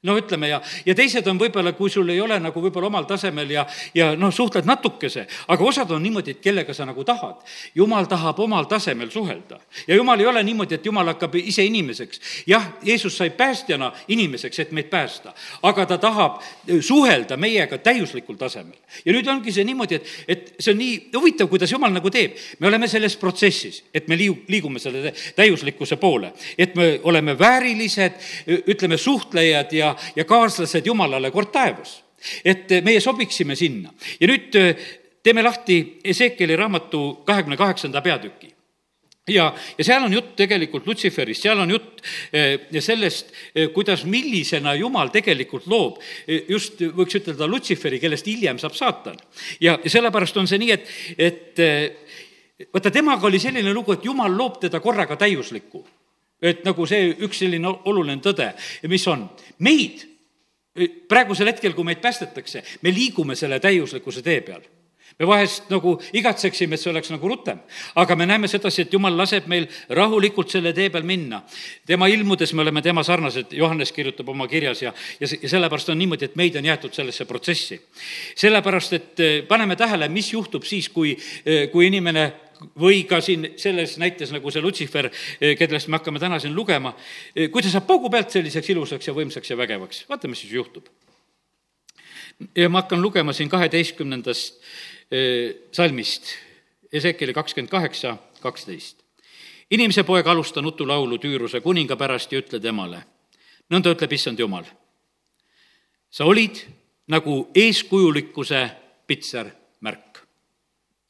[0.04, 3.52] no ütleme ja, ja teised on võib-olla, kui sul ei ole nagu võib-olla omal tasemel
[3.56, 3.64] ja,
[3.96, 7.40] ja noh, suhtled natukese, aga osad on niimoodi, et kellega sa nagu tahad.
[7.76, 12.22] jumal tahab omal tasemel suhelda ja jumal ei ole niimoodi, et jumal hakkab ise inimeseks.
[12.48, 16.42] jah, Jeesus sai päästjana inimeseks, et meid päästa, aga ta tahab
[16.82, 18.76] suhelda meiega täiuslikul tasemel.
[19.06, 22.36] ja nüüd ongi see niimoodi, et, et see on nii huvitav, kuidas jumal nagu teeb.
[22.60, 28.20] me oleme selles protsessis, et me liigu-, liigume selle täiuslikkuse poole, et me oleme väärilised,
[28.68, 32.02] ütleme, suhtlejad ja ja, kaaslased Jumalale kord taevas.
[32.46, 33.94] et meie sobiksime sinna.
[34.20, 34.76] ja nüüd äh,
[35.24, 38.54] teeme lahti Ezekieli raamatu kahekümne kaheksanda peatüki
[39.28, 42.04] ja, ja seal on jutt tegelikult Lutseferist, seal on jutt
[42.36, 43.34] äh, sellest,
[43.74, 46.00] kuidas, millisena Jumal tegelikult loob
[46.50, 49.20] just, võiks ütelda, Lutsiferi, kellest hiljem saab saatan.
[49.60, 54.36] ja, ja sellepärast on see nii, et, et vaata, temaga oli selline lugu, et Jumal
[54.38, 55.84] loob teda korraga täiuslikku
[56.44, 58.52] et nagu see üks selline oluline tõde,
[58.92, 59.26] mis on,
[59.64, 60.06] meid
[61.10, 64.64] praegusel hetkel, kui meid päästetakse, me liigume selle täiuslikkuse tee peal
[65.20, 67.60] me vahest nagu igatseksime, et see oleks nagu rutem.
[67.96, 71.44] aga me näeme sedasi, et jumal laseb meil rahulikult selle tee peal minna.
[71.86, 75.98] tema ilmudes me oleme tema sarnased, Johannes kirjutab oma kirjas ja, ja, ja sellepärast on
[75.98, 77.82] niimoodi, et meid on jäetud sellesse protsessi.
[78.36, 82.32] sellepärast, et eh, paneme tähele, mis juhtub siis, kui, eh, kui inimene
[82.80, 85.10] või ka siin selles näites, nagu see Lutsifer,
[85.42, 86.94] eh, kellest me hakkame täna siin lugema,
[87.36, 90.54] eh, kui ta saab paugu pealt selliseks ilusaks ja võimsaks ja vägevaks, vaata, mis siis
[90.54, 90.88] juhtub.
[92.56, 94.62] ja ma hakkan lugema siin kaheteistkümnendast
[95.12, 96.36] eh, salmist,
[96.94, 99.04] Ezekieli kakskümmend kaheksa, kaksteist.
[99.72, 103.04] inimese poeg, alusta nutulaulu Tüüruse kuninga pärast ja ütle temale,
[103.70, 104.66] nõnda ütleb issand Jumal.
[106.10, 106.66] sa olid
[107.08, 108.70] nagu eeskujulikkuse
[109.08, 110.13] pitser märk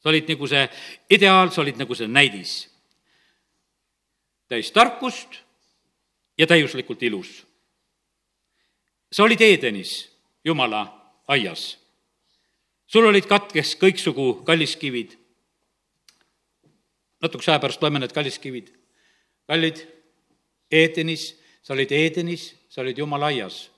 [0.04, 0.64] sa olid nagu see
[1.16, 2.68] ideaal, sa olid nagu see näidis.
[4.48, 5.40] täis tarkust
[6.36, 7.46] ja täiuslikult ilus.
[9.12, 10.12] sa olid Edenis,
[10.44, 11.78] Jumala aias.
[12.86, 15.16] sul olid katkes kõiksugu kalliskivid.
[17.20, 18.68] natukese aja pärast loeme need kalliskivid.
[19.48, 19.88] kallid,
[20.70, 23.70] Edenis, sa olid Edenis, sa olid Jumala aias.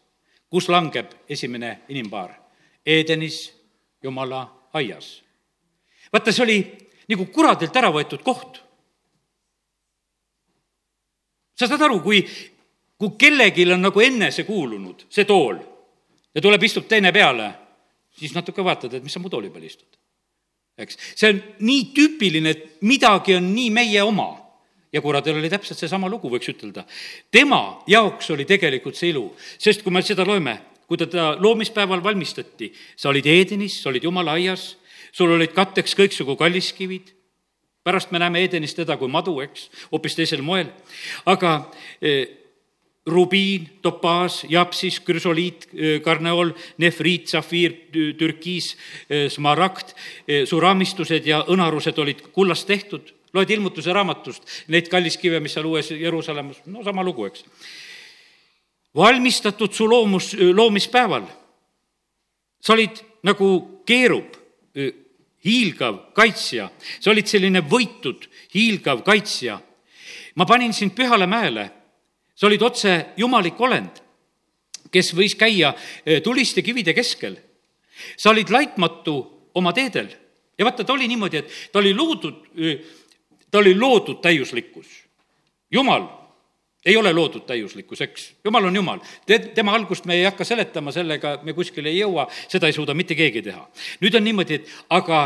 [0.50, 2.34] kus langeb esimene inimpaar?
[2.84, 3.52] Edenis,
[4.02, 5.25] Jumala aias
[6.12, 6.58] vaata, see oli
[7.10, 8.62] nagu kuradilt ära võetud koht.
[11.56, 12.20] sa saad aru, kui,
[12.98, 15.56] kui kellelgi on nagu enese kuulunud see tool
[16.34, 17.46] ja tuleb, istub teine peale,
[18.18, 19.88] siis natuke vaatad, et mis sa mu tooli peal istud.
[20.76, 24.34] eks, see on nii tüüpiline, et midagi on nii meie oma
[24.92, 26.84] ja kuradil oli täpselt seesama lugu, võiks ütelda.
[27.32, 32.70] tema jaoks oli tegelikult see ilu, sest kui me seda loeme, kui ta loomispäeval valmistati,
[32.96, 34.74] sa olid Edenis, sa olid jumala aias
[35.16, 37.12] sul olid katteks kõiksugu kalliskivid,
[37.86, 40.68] pärast me näeme Edenis teda kui madu, eks, hoopis teisel moel,
[41.30, 41.52] aga
[42.02, 42.16] e,
[43.06, 45.68] rubiin, topaas, japsis, krüsoliit,
[46.04, 46.50] karneol,
[46.82, 47.76] nefriit, safiir,
[48.18, 48.72] türkiis,
[49.30, 49.94] smaragd,
[50.50, 53.12] su raamistused ja õnarused olid kullast tehtud.
[53.36, 57.44] loed ilmutuse raamatust neid kalliskive, mis seal uues Jeruusalemmas, no sama lugu, eks.
[58.96, 61.26] valmistatud su loomus, loomispäeval.
[62.60, 64.34] sa olid nagu keerub,
[65.46, 66.68] hiilgav kaitsja,
[67.00, 69.60] sa olid selline võitud, hiilgav kaitsja.
[70.36, 71.70] ma panin sind pühale mäele
[72.36, 74.02] sa olid otse jumalik olend,
[74.92, 75.72] kes võis käia
[76.04, 77.36] eh, tuliste kivide keskel.
[78.16, 79.14] sa olid laitmatu
[79.56, 80.10] oma teedel
[80.58, 82.84] ja vaata, ta oli niimoodi, et ta oli loodud, eh,
[83.50, 84.86] ta oli loodud täiuslikkus.
[85.70, 86.04] jumal
[86.86, 89.00] ei ole loodud täiuslikkus, eks, jumal on jumal.
[89.26, 92.94] Te, tema algust me ei hakka seletama, sellega me kuskile ei jõua, seda ei suuda
[92.94, 93.64] mitte keegi teha.
[94.00, 95.24] nüüd on niimoodi, et aga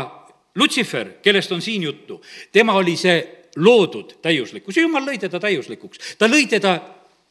[0.55, 2.21] Lutsifer, kellest on siin juttu,
[2.51, 3.21] tema oli see
[3.55, 6.15] loodud täiuslikkus ja jumal lõi teda täiuslikuks.
[6.17, 6.79] ta lõi teda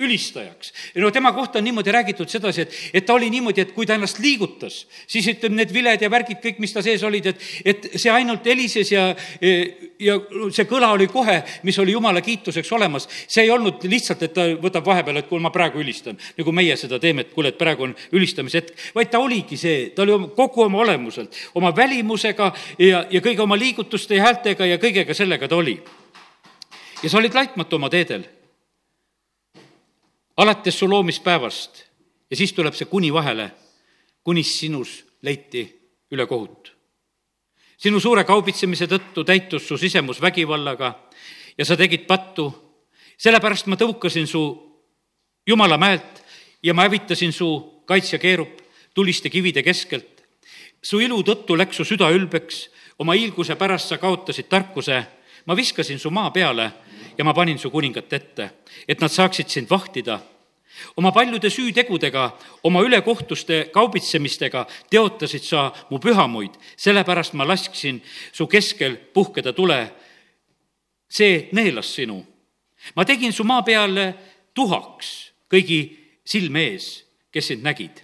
[0.01, 0.73] ülistajaks.
[0.95, 3.95] no tema kohta on niimoodi räägitud sedasi, et, et ta oli niimoodi, et kui ta
[3.95, 7.89] ennast liigutas, siis ütleme, need viled ja värgid, kõik, mis ta sees olid, et, et
[8.01, 9.11] see ainult helises ja,
[10.01, 10.17] ja
[10.57, 11.37] see kõla oli kohe,
[11.69, 13.09] mis oli jumala kiituseks olemas.
[13.29, 16.77] see ei olnud lihtsalt, et ta võtab vahepeal, et kuule, ma praegu ülistan, nagu meie
[16.81, 20.17] seda teeme, et kuule, et praegu on ülistamise hetk, vaid ta oligi see, ta oli
[20.37, 25.49] kogu oma olemuselt, oma välimusega ja, ja kõige oma liigutuste ja häältega ja kõigega sellega
[25.49, 25.81] ta oli.
[27.03, 28.40] ja sa olid laitmatu oma teedel
[30.41, 31.83] alates su loomispäevast
[32.31, 33.51] ja siis tuleb see kuni vahele,
[34.25, 35.67] kunis sinus leiti
[36.11, 36.73] ülekohut.
[37.77, 40.95] sinu suure kaubitsemise tõttu täitus su sisemus vägivallaga
[41.59, 42.49] ja sa tegid pattu,
[43.19, 44.43] sellepärast ma tõukasin su
[45.47, 46.25] jumala mäelt
[46.63, 48.61] ja ma hävitasin su kaitsja keerup
[48.95, 50.25] tuliste kivide keskelt.
[50.83, 55.05] su ilu tõttu läks su süda ülbeks, oma hiilguse pärast sa kaotasid tarkuse,
[55.45, 56.73] ma viskasin su maa peale
[57.21, 58.45] ja ma panin su kuningat ette,
[58.89, 60.21] et nad saaksid sind vahtida.
[60.97, 62.31] oma paljude süütegudega,
[62.65, 68.01] oma ülekohtuste kaubitsemistega teotasid sa mu pühamuid, sellepärast ma lasksin
[68.33, 69.93] su keskel puhkeda tule.
[71.09, 72.25] see neelas sinu.
[72.97, 74.15] ma tegin su maa peale
[74.55, 78.01] tuhaks kõigi silme ees, kes sind nägid.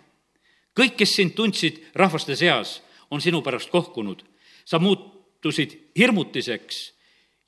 [0.76, 4.22] kõik, kes sind tundsid rahvaste seas, on sinu pärast kohkunud.
[4.64, 6.95] sa muutusid hirmutiseks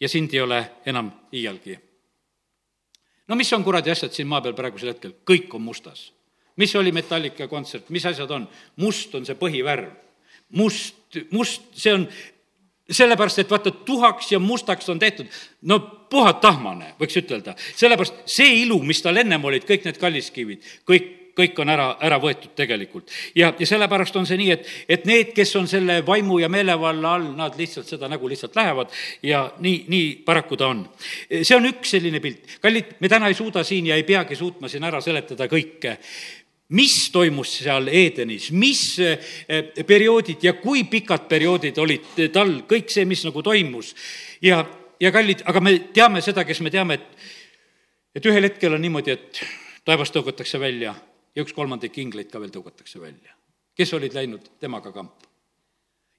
[0.01, 1.79] ja sind ei ole enam iialgi.
[3.29, 6.13] no mis on kuradi asjad siin maa peal praegusel hetkel, kõik on mustas.
[6.57, 8.49] mis oli Metallica kontsert, mis asjad on?
[8.77, 9.91] must on see põhivärv.
[10.49, 10.97] must,
[11.31, 12.09] must, see on
[12.91, 15.27] sellepärast, et vaata, tuhaks ja mustaks on tehtud,
[15.63, 15.79] no
[16.11, 17.55] puhatahmane, võiks ütelda.
[17.77, 22.19] sellepärast see ilu, mis tal ennem olid, kõik need kalliskivid, kõik kõik on ära, ära
[22.23, 23.13] võetud tegelikult.
[23.39, 27.15] ja, ja sellepärast on see nii, et, et need, kes on selle vaimu ja meelevalla
[27.19, 30.85] all, nad lihtsalt seda nägu lihtsalt lähevad ja nii, nii paraku ta on.
[31.31, 32.59] see on üks selline pilt.
[32.63, 35.99] kallid, me täna ei suuda siin ja ei peagi suutma siin ära seletada kõike
[36.69, 43.07] mis toimus seal Edenis, mis eh, perioodid ja kui pikad perioodid olid tal, kõik see,
[43.09, 43.95] mis nagu toimus.
[44.45, 44.61] ja,
[45.01, 47.31] ja kallid, aga me teame seda, kes me teame, et,
[48.21, 49.41] et ühel hetkel on niimoodi, et
[49.89, 50.93] taevast tõugatakse välja
[51.35, 53.35] ja üks kolmandik ingleid ka veel tõugatakse välja,
[53.77, 55.29] kes olid läinud temaga kampa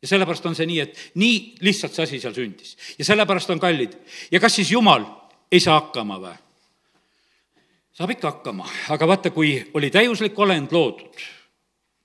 [0.01, 3.59] ja sellepärast on see nii, et nii lihtsalt see asi seal sündis ja sellepärast on
[3.59, 3.97] kallid.
[4.31, 5.05] ja kas siis Jumal
[5.51, 6.37] ei saa hakkama või?
[7.93, 11.19] saab ikka hakkama, aga vaata, kui oli täiuslik olend loodud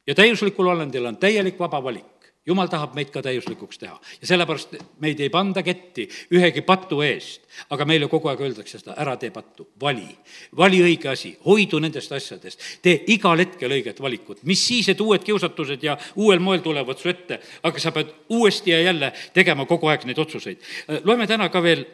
[0.06, 2.13] ja täiuslikul olendil on täielik vaba valik,
[2.46, 6.04] jumal tahab meid ka täiuslikuks teha ja sellepärast meid ei panda ketti
[6.34, 10.10] ühegi patu eest, aga meile kogu aeg öeldakse seda, ära tee pattu, vali.
[10.56, 15.24] vali õige asi, hoidu nendest asjadest, tee igal hetkel õiget valikut, mis siis, et uued
[15.24, 19.88] kiusatused ja uuel moel tulevad su ette, aga sa pead uuesti ja jälle tegema kogu
[19.92, 20.60] aeg neid otsuseid.
[21.04, 21.84] loeme täna ka veel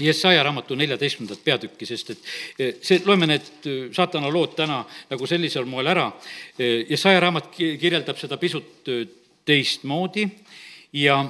[0.00, 2.26] Jesaja raamatu neljateistkümnendat peatükki, sest et
[2.58, 6.10] eh, see, loeme need eh, saatana lood täna nagu sellisel moel ära.
[6.58, 8.90] Jesaja raamat kirjeldab seda pisut
[9.46, 10.26] teistmoodi
[10.92, 11.20] ja,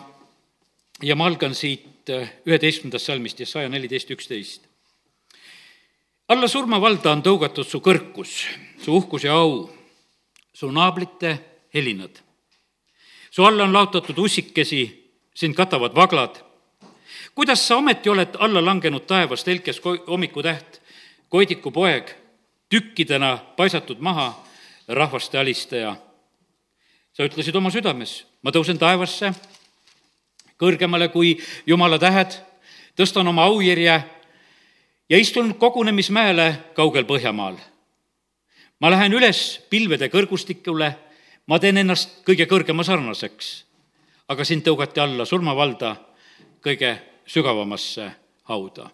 [1.02, 4.62] ja ma algan siit äh, üheteistkümnendast salmist, Jesaja neliteist, üksteist.
[6.28, 8.38] alla surmavalda on tõugatud su kõrkus,
[8.82, 9.68] su uhkus ja au,
[10.52, 11.36] su naabrite
[11.74, 12.22] helinad.
[13.30, 14.82] su alla on laotatud ussikesi,
[15.34, 16.40] sind katavad vaglad.
[17.34, 20.80] kuidas sa ometi oled alla langenud taevast, helkes hommikutäht,
[21.28, 22.10] koidiku poeg,
[22.68, 24.32] tükkidena paisatud maha,
[24.88, 25.96] rahvaste alistaja
[27.16, 29.32] sa ütlesid oma südames, ma tõusen taevasse
[30.60, 31.36] kõrgemale kui
[31.68, 32.34] jumala tähed,
[32.96, 33.96] tõstan oma aujärje
[35.08, 37.56] ja istun kogunemismäele kaugel Põhjamaal.
[38.80, 40.92] ma lähen üles pilvede kõrgustikule,
[41.46, 43.64] ma teen ennast kõige kõrgema sarnaseks,
[44.28, 45.96] aga sind tõugati alla surmavalda
[46.60, 48.10] kõige sügavamasse
[48.44, 48.90] hauda.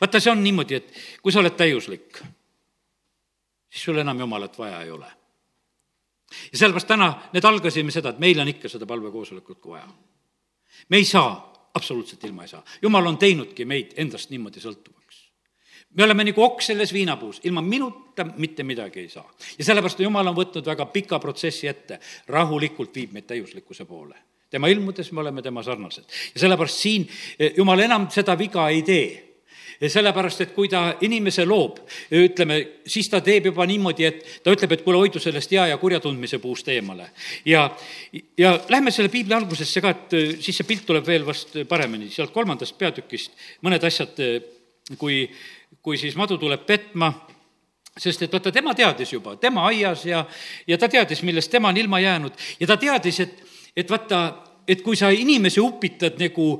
[0.00, 0.92] vaata, see on niimoodi, et
[1.22, 2.18] kui sa oled täiuslik,
[3.70, 5.06] siis sul enam Jumalat vaja ei ole.
[6.52, 9.88] Ja sellepärast täna need algasime seda, et meil on ikka seda palvekoosolekut ka vaja.
[10.88, 12.64] me ei saa, absoluutselt ilma ei saa.
[12.82, 15.22] Jumal on teinudki meid endast niimoodi sõltuvaks.
[15.94, 19.30] me oleme nagu okk selles viinapuus, ilma minuta mitte midagi ei saa.
[19.58, 24.16] ja sellepärast Jumal on võtnud väga pika protsessi ette, rahulikult viib meid täiuslikkuse poole
[24.50, 26.04] tema ilmudes me oleme tema sarnased.
[26.34, 27.08] ja sellepärast siin
[27.38, 29.25] eh, Jumal enam seda viga ei tee
[29.80, 31.78] sellepärast, et kui ta inimese loob,
[32.16, 35.78] ütleme, siis ta teeb juba niimoodi, et ta ütleb, et kuule, hoidu sellest hea ja
[35.80, 37.10] kurja tundmise puust eemale.
[37.44, 37.68] ja,
[38.38, 42.10] ja lähme selle piibli algusesse ka, et eh, siis see pilt tuleb veel vast paremini,
[42.10, 43.36] sealt kolmandast peatükist
[43.66, 44.40] mõned asjad, eh,
[44.98, 45.24] kui,
[45.82, 47.12] kui siis madu tuleb petma
[47.96, 50.20] sest et vaata, tema teadis juba, tema aias ja,
[50.68, 53.42] ja ta teadis, millest tema on ilma jäänud ja ta teadis, et
[53.76, 54.20] et vaata,
[54.68, 56.56] et kui sa inimesi upitad nagu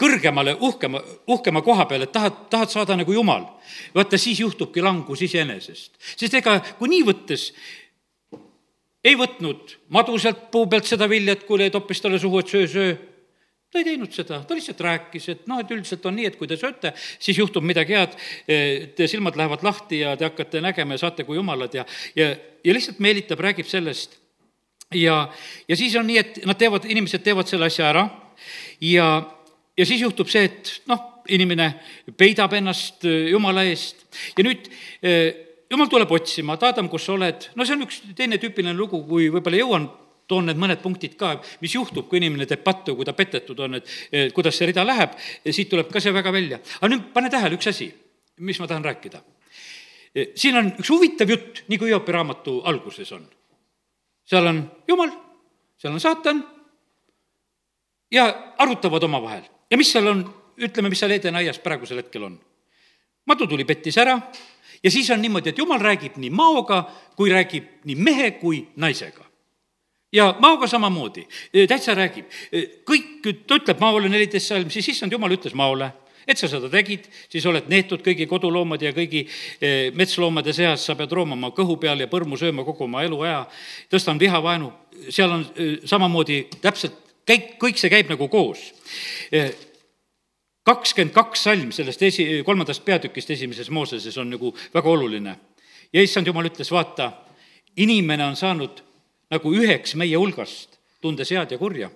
[0.00, 3.46] kõrgemale, uhkema, uhkema koha peale, et tahad, tahad saada nagu jumal,
[3.94, 5.92] vaata siis juhtubki langus iseenesest.
[6.16, 7.50] sest ega kui nii võttes,
[9.04, 12.68] ei võtnud madu sealt puu pealt seda vilja, et kuule, toppis talle suhu, et söö,
[12.68, 12.96] söö.
[13.70, 16.48] ta ei teinud seda, ta lihtsalt rääkis, et noh, et üldiselt on nii, et kui
[16.50, 21.04] te sööte, siis juhtub midagi head, teie silmad lähevad lahti ja te hakkate nägema ja
[21.04, 21.86] saate kui jumalad ja,
[22.18, 22.32] ja,
[22.64, 24.19] ja lihtsalt meelitab, räägib sellest
[24.94, 25.16] ja,
[25.68, 28.06] ja siis on nii, et nad teevad, inimesed teevad selle asja ära.
[28.82, 29.06] Ja,
[29.78, 31.68] ja siis juhtub see, et noh, inimene
[32.18, 34.02] peidab ennast äh, jumala eest.
[34.38, 34.68] Ja nüüd
[35.04, 35.30] äh,
[35.70, 39.02] jumal tuleb otsima, et Adam, kus sa oled, no see on üks teine tüüpiline lugu,
[39.06, 39.88] kui võib-olla jõuan
[40.30, 43.80] toon need mõned punktid ka, mis juhtub, kui inimene teeb pattu, kui ta petetud on,
[43.80, 46.60] et kuidas see rida läheb, siit tuleb ka see väga välja.
[46.78, 47.88] aga nüüd pane tähele üks asi,
[48.38, 49.24] mis ma tahan rääkida.
[50.38, 53.26] siin on üks huvitav jutt, nii kui Hiopi raamatu alguses on
[54.30, 55.10] seal on jumal,
[55.78, 56.44] seal on saatan
[58.10, 59.42] ja arutavad omavahel.
[59.70, 60.22] ja mis seal on,
[60.58, 62.38] ütleme, mis seal Edeni aias praegusel hetkel on?
[63.26, 64.16] madu tuli, pettis ära
[64.82, 66.84] ja siis on niimoodi, et jumal räägib nii maoga
[67.16, 69.26] kui räägib nii mehe kui naisega
[70.12, 71.26] ja maoga samamoodi,
[71.68, 72.30] täitsa räägib.
[72.86, 73.10] kõik,
[73.46, 75.92] ta ütleb maole neliteist salm, siis issand jumal ütles maole
[76.30, 80.96] et sa seda tegid, siis oled neetud kõigi koduloomade ja kõigi eh, metsloomade seas, sa
[80.98, 83.44] pead roomama kõhu peal ja põrmu sööma kogu oma eluaja.
[83.90, 84.70] tõstan vihavaenu,
[85.08, 88.70] seal on eh, samamoodi täpselt, käib, kõik see käib nagu koos
[89.32, 89.50] eh,
[90.66, 95.36] kakskümmend kaks salm sellest esi, kolmandast peatükist esimeses Mooseses on nagu väga oluline.
[95.92, 97.12] ja issand jumal ütles, vaata,
[97.76, 98.82] inimene on saanud
[99.30, 101.90] nagu üheks meie hulgast, tundes head ja kurja.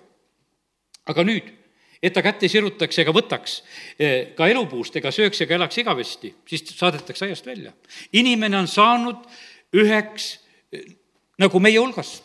[1.05, 1.54] aga nüüd
[2.05, 3.57] et ta kätt ei sirutaks ega võtaks
[3.97, 7.73] eh, ka elupuust ega sööks ega elaks igavesti, siis saadetakse aiast välja.
[8.13, 9.25] inimene on saanud
[9.75, 10.35] üheks
[10.71, 10.85] eh,
[11.41, 12.24] nagu meie hulgast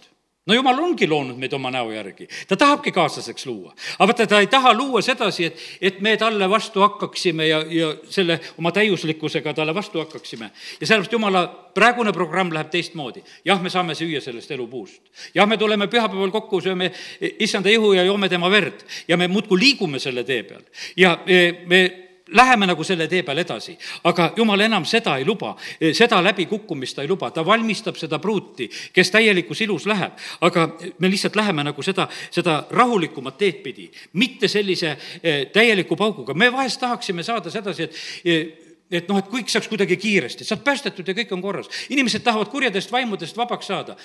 [0.51, 3.75] no jumal ongi loonud meid oma näo järgi, ta tahabki kaaslaseks luua.
[3.99, 7.93] aga vaata, ta ei taha luua sedasi, et, et me talle vastu hakkaksime ja, ja
[8.11, 10.51] selle oma täiuslikkusega talle vastu hakkaksime.
[10.81, 13.23] ja sellepärast jumala praegune programm läheb teistmoodi.
[13.45, 15.03] jah, me saame süüa sellest elupuust.
[15.35, 16.91] jah, me tuleme pühapäeval kokku, sööme
[17.39, 21.43] issanda ihu ja joome tema verd ja me muudkui liigume selle tee peal ja me,
[21.67, 25.55] me läheme nagu selle tee peal edasi, aga jumal enam seda ei luba,
[25.97, 30.17] seda läbikukkumist ta ei luba, ta valmistab seda pruuti, kes täielikus ilus läheb,
[30.47, 30.67] aga
[30.99, 36.53] me lihtsalt läheme nagu seda, seda rahulikumat teed pidi, mitte sellise eh, täieliku pauguga, me
[36.53, 41.07] vahest tahaksime saada sedasi, et eh, et noh, et kõik saaks kuidagi kiiresti, saad päästetud
[41.07, 41.69] ja kõik on korras.
[41.95, 43.97] inimesed tahavad kurjadest vaimudest vabaks saada.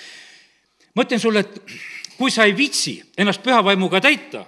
[0.96, 1.62] ma ütlen sulle, et
[2.18, 4.46] kui sa ei viitsi ennast püha vaimuga täita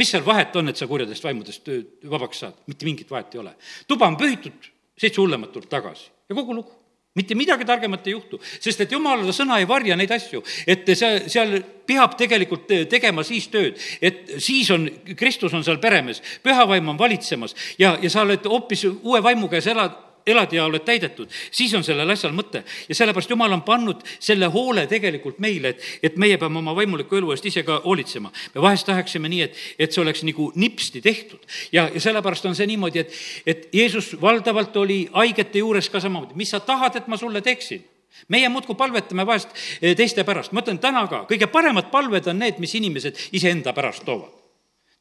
[0.00, 1.72] mis seal vahet on, et sa kurjadest vaimudest
[2.10, 2.60] vabaks saad?
[2.70, 3.54] mitte mingit vahet ei ole.
[3.88, 6.80] tuba on pühitud, seitse hullemat tuleb tagasi ja kogu lugu
[7.18, 11.24] mitte midagi targemat ei juhtu, sest et jumala sõna ei varja neid asju, et see,
[11.32, 11.56] seal
[11.88, 14.86] peab tegelikult tegema siis tööd, et siis on,
[15.18, 19.50] Kristus on seal peremees, püha vaim on valitsemas ja, ja sa oled hoopis uue vaimu
[19.50, 19.98] käes elad
[20.30, 22.62] elad ja oled täidetud, siis on sellel asjal mõte.
[22.88, 27.20] ja sellepärast Jumal on pannud selle hoole tegelikult meile, et, et meie peame oma vaimuliku
[27.20, 28.32] elu eest ise ka hoolitsema.
[28.54, 31.40] me vahest tahaksime nii, et, et see oleks nagu nipsti tehtud.
[31.72, 33.14] ja, ja sellepärast on see niimoodi, et,
[33.46, 37.84] et Jeesus valdavalt oli haigete juures ka samamoodi, mis sa tahad, et ma sulle teeksin
[38.28, 42.42] meie muudkui palvetame vahest eh, teiste pärast, ma ütlen täna ka, kõige paremad palved on
[42.42, 44.39] need, mis inimesed iseenda pärast toovad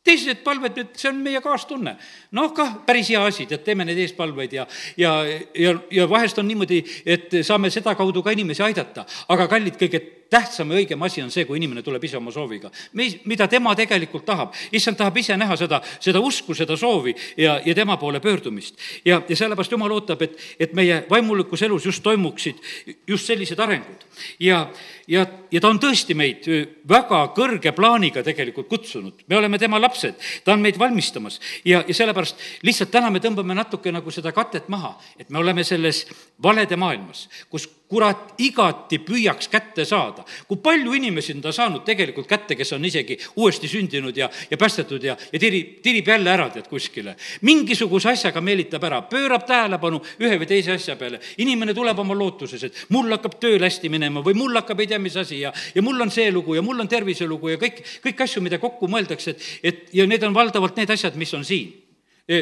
[0.09, 1.95] teised palved, et see on meie kaastunne.
[2.37, 4.67] noh, kah päris hea asi, tead, teeme neid eespalveid ja,
[4.97, 5.15] ja,
[5.53, 9.05] ja, ja vahest on niimoodi, et saame sedakaudu ka inimesi aidata.
[9.29, 12.71] aga kallid, kõige tähtsam ja õigem asi on see, kui inimene tuleb ise oma sooviga.
[12.93, 14.53] mis, mida tema tegelikult tahab.
[14.71, 18.77] issand tahab ise näha seda, seda usku, seda soovi ja, ja tema poole pöördumist.
[19.05, 22.61] ja, ja sellepärast jumal ootab, et, et meie vaimulikus elus just toimuksid
[23.07, 24.05] just sellised arengud.
[24.39, 24.67] ja,
[25.07, 26.45] ja, ja ta on tõesti meid
[26.89, 29.25] väga kõrge plaaniga tegelikult kutsunud.
[29.27, 33.57] me oleme tema lapsed, ta on meid valmistamas ja, ja sellepärast lihtsalt täna me tõmbame
[33.57, 36.05] natuke nagu seda katet maha, et me oleme selles
[36.43, 40.23] valede maailmas, kus kurat igati püüaks kätte saada.
[40.47, 44.57] kui palju inimesi on ta saanud tegelikult kätte, kes on isegi uuesti sündinud ja, ja
[44.57, 47.15] päästetud ja, ja tirib, tirib jälle ära tead kuskile.
[47.41, 51.19] mingisuguse asjaga meelitab ära, pöörab tähelepanu ühe või teise asja peale.
[51.37, 54.99] inimene tuleb oma lootuses, et mul hakkab tööl hästi minema või mul hakkab ei tea
[54.99, 58.25] mis asi ja, ja mul on see lugu ja mul on terviselugu ja kõik, kõik
[58.25, 61.88] asju, mida kokku mõeldakse, et, et ja need on valdavalt need asjad, mis on siin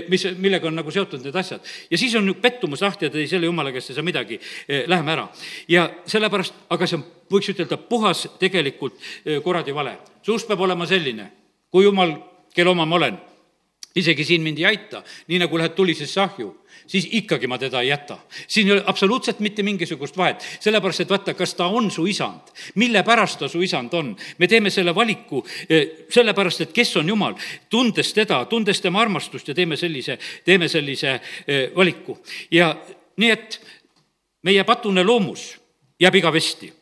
[0.10, 1.64] mis, millega on nagu seotud need asjad.
[1.92, 5.12] ja siis on pettumus lahti ja tõi selle jumala käest ei saa midagi, eh, läheme
[5.14, 5.28] ära.
[5.68, 9.98] ja sellepärast, aga see on, võiks ütelda, puhas tegelikult eh, kuradi vale.
[10.22, 11.32] su usk peab olema selline,
[11.72, 12.18] kui jumal,
[12.56, 13.20] kelle oma ma olen,
[13.96, 16.52] isegi siin mind ei aita, nii nagu lähed tulisesse ahju
[16.88, 18.18] siis ikkagi ma teda ei jäta.
[18.48, 22.52] siin ei ole absoluutselt mitte mingisugust vahet, sellepärast et vaata, kas ta on su isand,
[22.76, 24.16] mille pärast ta su isand on.
[24.38, 27.36] me teeme selle valiku eh, sellepärast, et kes on Jumal,
[27.70, 32.18] tundes teda, tundes tema armastust ja teeme sellise, teeme sellise eh, valiku.
[32.52, 32.76] ja
[33.18, 33.62] nii, et
[34.44, 35.58] meie patune loomus
[36.00, 36.74] jääb igavesti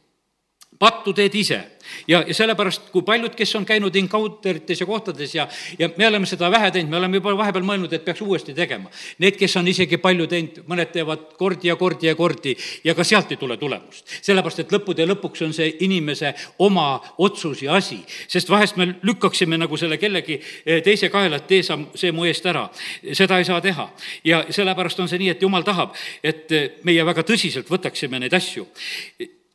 [0.79, 1.61] pattu teed ise
[2.07, 5.47] ja, ja sellepärast, kui paljud, kes on käinud encounterites ja kohtades ja,
[5.79, 8.91] ja me oleme seda vähe teinud, me oleme juba vahepeal mõelnud, et peaks uuesti tegema.
[9.23, 13.03] Need, kes on isegi palju teinud, mõned teevad kordi ja kordi ja kordi ja ka
[13.07, 14.05] sealt ei tule tulemust.
[14.21, 19.57] sellepärast, et lõppude lõpuks on see inimese oma otsus ja asi, sest vahest me lükkaksime
[19.57, 22.67] nagu selle kellegi eh, teise kaela, et tee sa see mu eest ära.
[23.13, 23.89] seda ei saa teha
[24.23, 26.51] ja sellepärast on see nii, et jumal tahab, et
[26.83, 28.67] meie väga tõsiselt võtaksime neid asju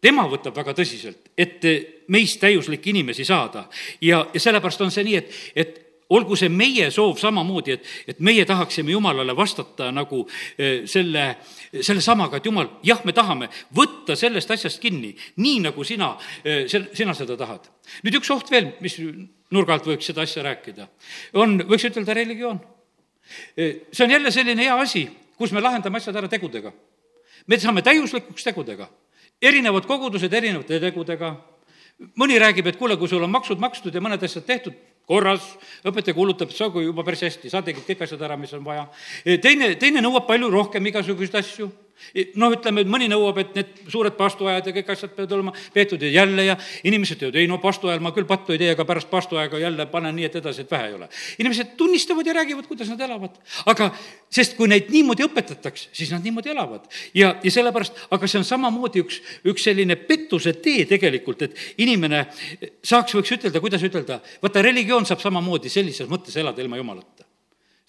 [0.00, 1.64] tema võtab väga tõsiselt, et
[2.08, 3.68] meist täiuslikke inimesi saada.
[4.00, 5.78] ja, ja sellepärast on see nii, et, et
[6.10, 10.24] olgu see meie soov samamoodi, et, et meie tahaksime Jumalale vastata nagu
[10.58, 11.26] eh, selle,
[11.78, 16.64] selle samaga, et Jumal, jah, me tahame võtta sellest asjast kinni, nii nagu sina, eh,
[16.68, 17.70] sina seda tahad.
[18.02, 18.98] nüüd üks oht veel, mis
[19.54, 20.88] nurga alt võiks seda asja rääkida,
[21.38, 22.58] on, võiks ütelda religioon.
[23.56, 25.06] Eh, see on jälle selline hea asi,
[25.38, 26.72] kus me lahendame asjad ära tegudega.
[27.46, 28.90] me saame täiuslikuks tegudega
[29.42, 31.34] erinevad kogudused erinevate tegudega,
[32.20, 34.76] mõni räägib, et kuule, kui sul on maksud makstud ja mõned asjad tehtud,
[35.10, 35.44] korras,
[35.86, 38.64] õpetaja kuulutab, et see on juba päris hästi, sa tegid kõik asjad ära, mis on
[38.64, 38.86] vaja.
[39.42, 41.70] teine, teine nõuab palju rohkem igasuguseid asju
[42.40, 46.02] noh, ütleme, et mõni nõuab, et need suured pastuajad ja kõik asjad peavad olema peetud
[46.02, 46.56] ja jälle ja
[46.88, 50.16] inimesed ütlevad, ei no pastuajal ma küll pattu ei tee, aga pärast pastuaega jälle panen
[50.16, 51.08] nii, et edasi, et vähe ei ole.
[51.38, 53.38] inimesed tunnistavad ja räägivad, kuidas nad elavad.
[53.70, 53.90] aga,
[54.32, 56.90] sest kui neid niimoodi õpetatakse, siis nad niimoodi elavad.
[57.14, 62.26] ja, ja sellepärast, aga see on samamoodi üks, üks selline pettuse tee tegelikult, et inimene
[62.82, 67.29] saaks, võiks ütelda, kuidas ütelda, vaata, religioon saab samamoodi sellises mõttes elada ilma jumalata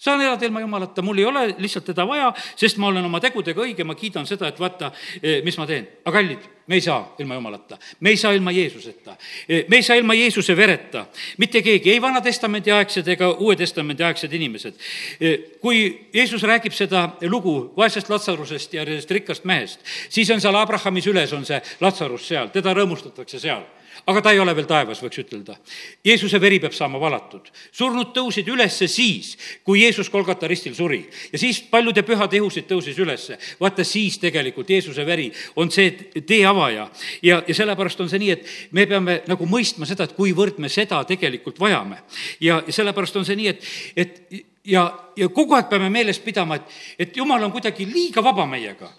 [0.02, 3.62] saan elada ilma jumalata, mul ei ole lihtsalt teda vaja, sest ma olen oma tegudega
[3.62, 4.90] õige, ma kiidan seda, et vaata,
[5.22, 5.86] eh, mis ma teen.
[6.04, 9.16] aga kallid, me ei saa ilma jumalata, me ei saa ilma Jeesuseta,
[9.48, 11.06] eh, me ei saa ilma Jeesuse vereta,
[11.38, 14.74] mitte keegi, ei Vana-testamendi aegsed ega Uue Testamendi aegsed inimesed.
[15.20, 20.58] Eh, kui Jeesus räägib seda lugu vaesest Latsarusest ja sellest rikkast mehest, siis on seal
[20.58, 23.62] Abrahamis üles, on see Latsarus seal, teda rõõmustatakse seal
[24.06, 25.56] aga ta ei ole veel taevas, võiks ütelda.
[26.04, 27.50] Jeesuse veri peab saama valatud.
[27.72, 32.98] surnud tõusid ülesse siis, kui Jeesus Kolgata ristil suri ja siis paljude pühade ihusid tõusis
[32.98, 33.38] ülesse.
[33.60, 35.90] vaata, siis tegelikult Jeesuse veri on see
[36.26, 36.90] tee avaja
[37.22, 40.68] ja, ja sellepärast on see nii, et me peame nagu mõistma seda, et kuivõrd me
[40.68, 42.02] seda tegelikult vajame.
[42.40, 43.64] ja, ja sellepärast on see nii, et,
[43.96, 44.86] et ja,
[45.16, 48.90] ja kogu aeg peame meeles pidama, et, et jumal on kuidagi liiga vaba meiega.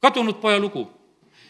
[0.00, 0.88] kadunud poja lugu.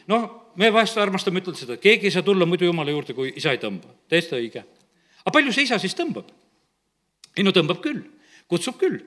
[0.07, 3.55] noh me vahest armastame ütelda seda, keegi ei saa tulla muidu jumala juurde, kui isa
[3.55, 3.93] ei tõmba.
[4.11, 4.65] täiesti õige.
[5.23, 6.33] aga palju see isa siis tõmbab?
[7.37, 8.03] ei no tõmbab küll,
[8.51, 8.99] kutsub küll.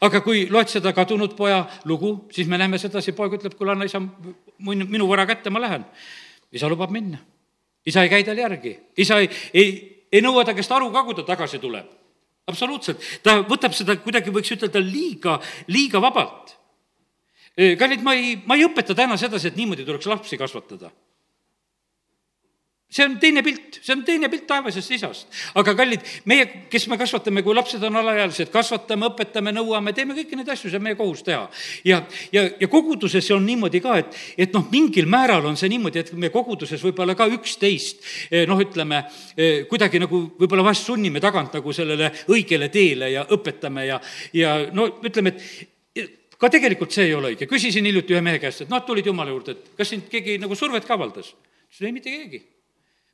[0.00, 3.84] aga kui loed seda kadunud poja lugu, siis me näeme sedasi, poeg ütleb, kuule, anna
[3.84, 5.84] isa minu, minu vara kätte, ma lähen.
[6.52, 7.20] isa lubab minna.
[7.86, 9.68] isa ei käi tal järgi, isa ei, ei,
[10.12, 11.92] ei nõua ta käest aru ka, kui ta tagasi tuleb.
[12.46, 16.55] absoluutselt, ta võtab seda kuidagi, võiks ütelda, liiga, liiga vabalt
[17.56, 20.92] kallid, ma ei, ma ei õpeta täna sedasi, et niimoodi tuleks lapsi kasvatada
[22.96, 25.26] see on teine pilt, see on teine pilt taevasest isast.
[25.58, 30.38] aga kallid, meie, kes me kasvatame, kui lapsed on alaealised, kasvatame, õpetame, nõuame, teeme kõiki
[30.38, 31.44] neid asju, see on meie kohus teha.
[31.88, 32.00] ja,
[32.34, 36.12] ja, ja koguduses on niimoodi ka, et, et noh, mingil määral on see niimoodi, et
[36.14, 38.06] me koguduses võib-olla ka üksteist
[38.48, 39.02] noh, ütleme
[39.70, 44.00] kuidagi nagu võib-olla vahest sunnime tagant nagu sellele õigele teele ja õpetame ja,
[44.36, 45.74] ja no ütleme, et
[46.40, 49.32] ka tegelikult see ei ole õige, küsisin hiljuti ühe mehe käest, et noh, tulid jumala
[49.32, 51.32] juurde, et kas sind keegi nagu survet ka avaldas?
[51.66, 52.42] ütles ei, mitte keegi.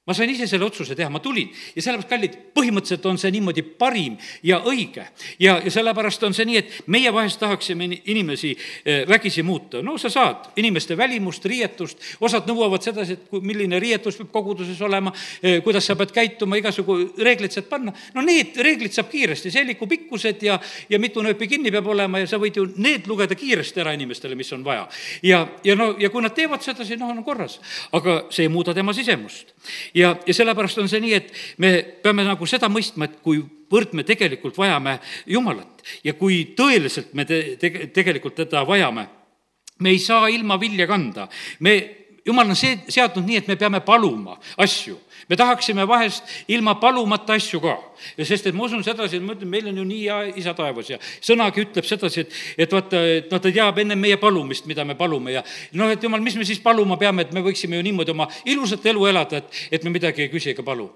[0.03, 3.63] Ma sain ise selle otsuse teha, ma tulin ja sellepärast, kallid, põhimõtteliselt on see niimoodi
[3.63, 5.05] parim ja õige.
[5.39, 9.79] ja, ja sellepärast on see nii, et meie vahest tahaksime inimesi eh, vägisi muuta.
[9.83, 14.81] no sa saad inimeste välimust, riietust, osad nõuavad sedasi, et kui, milline riietus peab koguduses
[14.83, 17.95] olema, eh, kuidas sa pead käituma, igasugu reegleid saad panna.
[18.15, 20.59] no need reeglid saab kiiresti, seeliku pikkused ja,
[20.91, 24.35] ja mitu nööpi kinni peab olema ja sa võid ju need lugeda kiiresti ära inimestele,
[24.35, 24.89] mis on vaja.
[25.23, 27.61] ja, ja no, ja kui nad teevad sedasi, noh, on korras.
[27.95, 29.55] aga see ei muuda tema sisemust
[29.95, 31.33] ja, ja sellepärast on see nii, et
[31.63, 31.73] me
[32.03, 34.99] peame nagu seda mõistma, et kuivõrd me tegelikult vajame
[35.31, 39.07] Jumalat ja kui tõeliselt me te-, te-, tegelikult teda vajame,
[39.83, 41.29] me ei saa ilma vilja kanda.
[41.61, 41.77] me,
[42.27, 44.95] Jumal on see, seadnud nii, et me peame paluma asju
[45.33, 47.79] me tahaksime vahest ilma palumata asju ka.
[48.19, 50.91] sest, et ma usun sedasi, et ma ütlen, meil on ju nii hea isa taevas
[50.91, 52.35] ja sõnagi ütleb sedasi, et,
[52.67, 55.45] et vaata, et noh, ta teab enne meie palumist, mida me palume ja
[55.79, 58.85] noh, et jumal, mis me siis paluma peame, et me võiksime ju niimoodi oma ilusat
[58.93, 60.91] elu elada, et, et me midagi ei küsi ega palu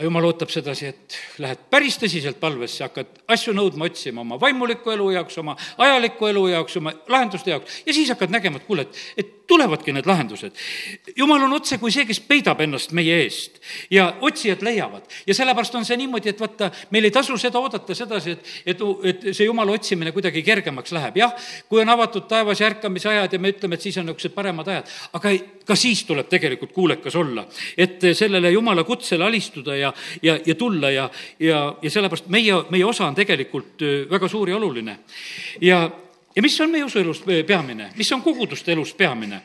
[0.00, 4.94] aga jumal ootab sedasi, et lähed päris tõsiselt palvesse, hakkad asju nõudma, otsima oma vaimuliku
[4.94, 8.86] elu jaoks, oma ajaliku elu jaoks, oma lahenduste jaoks ja siis hakkad nägema, et kuule,
[8.88, 10.56] et, et tulevadki need lahendused.
[11.16, 13.60] jumal on otse kui see, kes peidab ennast meie eest
[13.92, 15.04] ja otsijad leiavad.
[15.26, 18.84] ja sellepärast on see niimoodi, et vaata, meil ei tasu seda oodata sedasi, et, et,
[19.12, 21.20] et see jumala otsimine kuidagi kergemaks läheb.
[21.20, 21.36] jah,
[21.68, 24.72] kui on avatud taevas ja ärkamise ajad ja me ütleme, et siis on niisugused paremad
[24.72, 25.34] ajad, aga
[25.70, 27.46] ka siis tuleb tegelikult kuulekas olla,
[27.78, 29.92] et sellele jumala kutsele alistuda ja,
[30.22, 31.08] ja, ja tulla ja,
[31.38, 34.98] ja, ja sellepärast meie, meie osa on tegelikult väga suur ja oluline.
[35.60, 35.84] ja
[36.36, 39.40] ja mis on meie usuelus peamine, mis on koguduste elus peamine?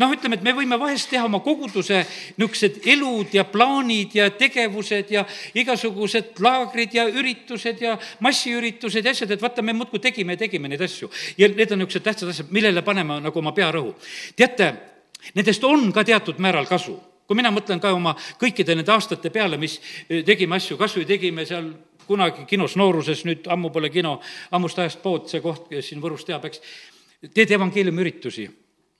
[0.00, 2.00] noh, ütleme, et me võime vahest teha oma koguduse
[2.38, 5.26] niisugused elud ja plaanid ja tegevused ja
[5.60, 10.72] igasugused laagrid ja üritused ja massiüritused ja asjad, et vaata, me muudkui tegime ja tegime
[10.72, 11.10] neid asju.
[11.38, 13.92] ja need on niisugused tähtsad asjad, millele paneme nagu oma pearõhu.
[14.36, 14.72] teate,
[15.34, 16.98] nendest on ka teatud määral kasu
[17.30, 19.76] kui mina mõtlen ka oma kõikide nende aastate peale, mis
[20.08, 21.68] tegime asju, kas või tegime seal
[22.08, 24.16] kunagi kinos nooruses, nüüd ammu pole kino,
[24.50, 26.58] ammust ajast pood, see koht, kes siin Võrus teab, eks,
[27.30, 28.48] teed evangeeliumiüritusi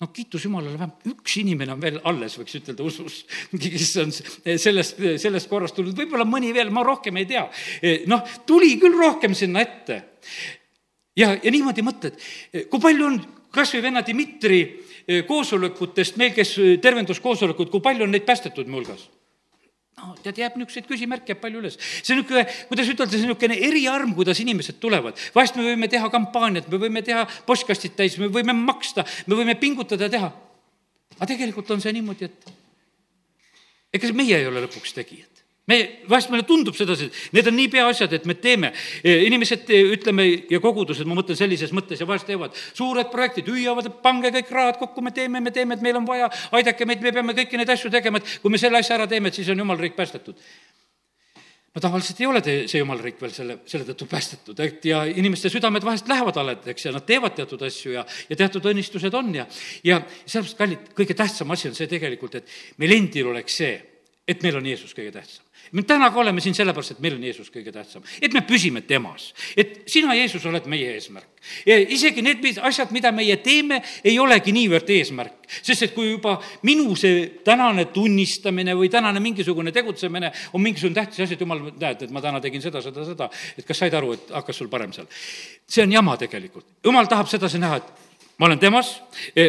[0.01, 3.19] no kiitus Jumalale, vähemalt üks inimene on veel alles, võiks ütelda, usus,
[3.65, 7.43] kes on sellest, sellest korrast tulnud, võib-olla mõni veel, ma rohkem ei tea.
[8.09, 9.99] noh, tuli küll rohkem sinna ette.
[11.19, 12.23] ja, ja niimoodi mõtled,
[12.71, 13.21] kui palju on
[13.53, 14.63] kas või venna Dmitri
[15.29, 19.09] koosolekutest, meil, kes tervenduskoosolekud, kui palju on neid päästetud mu hulgas
[20.01, 21.77] no tead, jääb niisuguseid küsimärke jääb palju üles.
[21.81, 25.19] see on niisugune, kuidas ütelda, see on niisugune eriarm, kuidas inimesed tulevad.
[25.35, 29.57] vahest me võime teha kampaaniat, me võime teha postkastid täis, me võime maksta, me võime
[29.61, 30.33] pingutada teha.
[31.19, 35.30] aga tegelikult on see niimoodi, et ega meie ei ole lõpuks tegijad
[35.71, 35.79] me,
[36.11, 38.73] vahest meile tundub sedasi, et need on nii peaasjad, et me teeme.
[39.05, 44.03] inimesed, ütleme, ja kogudused, ma mõtlen sellises mõttes ja vahest teevad suured projektid, hüüavad, et
[44.05, 47.15] pange kõik rahad kokku, me teeme, me teeme, et meil on vaja, aidake meid, me
[47.15, 49.65] peame kõiki neid asju tegema, et kui me selle asja ära teeme, et siis on
[49.65, 50.39] jumala riik päästetud
[51.75, 55.05] no tavaliselt ei ole te, see jumala riik veel selle, selle tõttu päästetud, et ja
[55.07, 59.31] inimeste südamed vahest lähevad haledaks ja nad teevad teatud asju ja, ja teatud õnnistused on
[59.39, 59.47] ja,
[59.87, 62.51] ja sellepärast, kallid, kõige tähtsam asi on see tegelikult, et
[62.83, 63.77] meil endil oleks see,
[64.31, 65.45] et meil on Jeesus kõige tähtsam.
[65.73, 68.83] Me täna ka oleme siin sellepärast, et meil on Jeesus kõige tähtsam, et me püsime
[68.87, 69.29] temas,
[69.59, 71.29] et sina, Jeesus, oled meie eesmärk.
[71.67, 76.97] isegi need asjad, mida meie teeme, ei olegi niivõrd eesmärk, sest et kui juba minu
[76.99, 82.11] see tänane tunnistamine või tänane mingisugune tegutsemine on mingisugune tähtis asi, et jumal, näed, et
[82.11, 85.07] ma täna tegin seda, seda, seda, et kas said aru, et hakkas sul parem seal.
[85.67, 88.97] see on jama tegelikult, jumal tahab sedasi näha, et ma olen temas,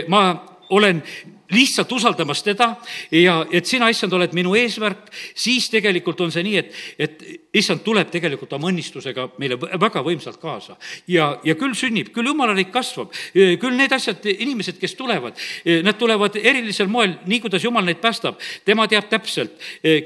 [0.07, 0.23] ma
[0.71, 1.03] olen
[1.51, 2.75] lihtsalt usaldamas teda
[3.11, 7.23] ja et sina, issand, oled minu eesmärk, siis tegelikult on see nii, et, et
[7.59, 10.77] issand tuleb tegelikult oma õnnistusega meile väga võimsalt kaasa.
[11.11, 15.39] ja, ja küll sünnib, küll jumala riik kasvab, küll need asjad, inimesed, kes tulevad,
[15.83, 19.57] nad tulevad erilisel moel, nii kuidas jumal neid päästab, tema teab täpselt,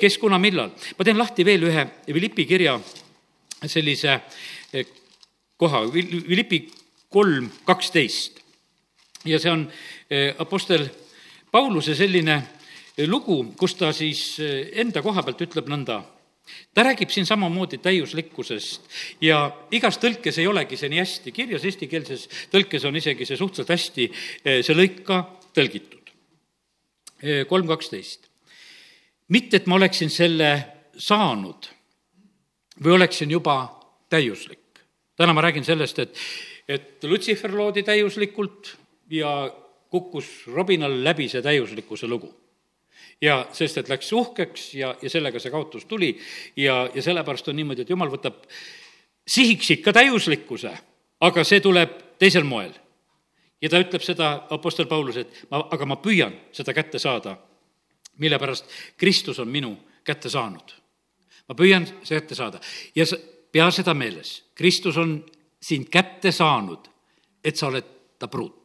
[0.01, 0.73] kes, kuna, millal.
[0.97, 2.79] ma teen lahti veel ühe Philippi kirja
[3.69, 4.17] sellise
[4.73, 4.87] eh,
[5.57, 6.65] koha, Philippi
[7.13, 8.41] kolm kaksteist
[9.25, 9.65] ja see on
[10.37, 10.89] Apostel
[11.55, 12.35] Pauluse selline
[12.97, 16.01] eh, lugu, kus ta siis eh, enda koha pealt ütleb nõnda,
[16.75, 18.89] ta räägib siin samamoodi täiuslikkusest
[19.23, 19.39] ja
[19.71, 24.09] igas tõlkes ei olegi see nii hästi kirjas, eestikeelses tõlkes on isegi see suhteliselt hästi,
[24.43, 25.21] eh, see lõik ka
[25.55, 26.01] tõlgitud.
[27.47, 28.27] kolm kaksteist.
[29.29, 30.49] mitte, et ma oleksin selle
[30.97, 31.69] saanud
[32.83, 33.55] või oleksin juba
[34.09, 34.83] täiuslik.
[35.15, 36.17] täna ma räägin sellest, et,
[36.67, 38.75] et Lutsifer loodi täiuslikult
[39.09, 39.31] ja
[39.95, 42.33] kukkus Robinal läbi see täiuslikkuse lugu.
[43.21, 46.09] ja sest, et läks uhkeks ja, ja sellega see kaotus tuli
[46.59, 48.43] ja, ja sellepärast on niimoodi, et jumal võtab
[49.27, 50.71] sihiks ikka täiuslikkuse,
[51.23, 52.73] aga see tuleb teisel moel.
[53.61, 57.37] ja ta ütleb seda, Apostel Paulus, et ma, aga ma püüan seda kätte saada
[58.17, 58.65] mille pärast
[58.97, 60.75] Kristus on minu kätte saanud.
[61.47, 62.59] ma püüan see kätte saada
[62.95, 63.17] ja sa,
[63.51, 65.17] pea seda meeles, Kristus on
[65.61, 66.87] sind kätte saanud,
[67.43, 67.85] et sa oled
[68.19, 68.64] ta pruut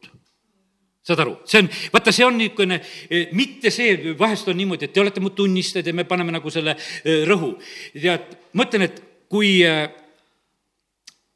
[1.01, 2.77] saad aru, see on, vaata, see on niisugune,
[3.09, 6.53] e, mitte see, vahest on niimoodi, et te olete mu tunnistajad ja me paneme nagu
[6.53, 7.55] selle e, rõhu.
[7.95, 8.99] tead, ma ütlen, et
[9.31, 9.71] kui e,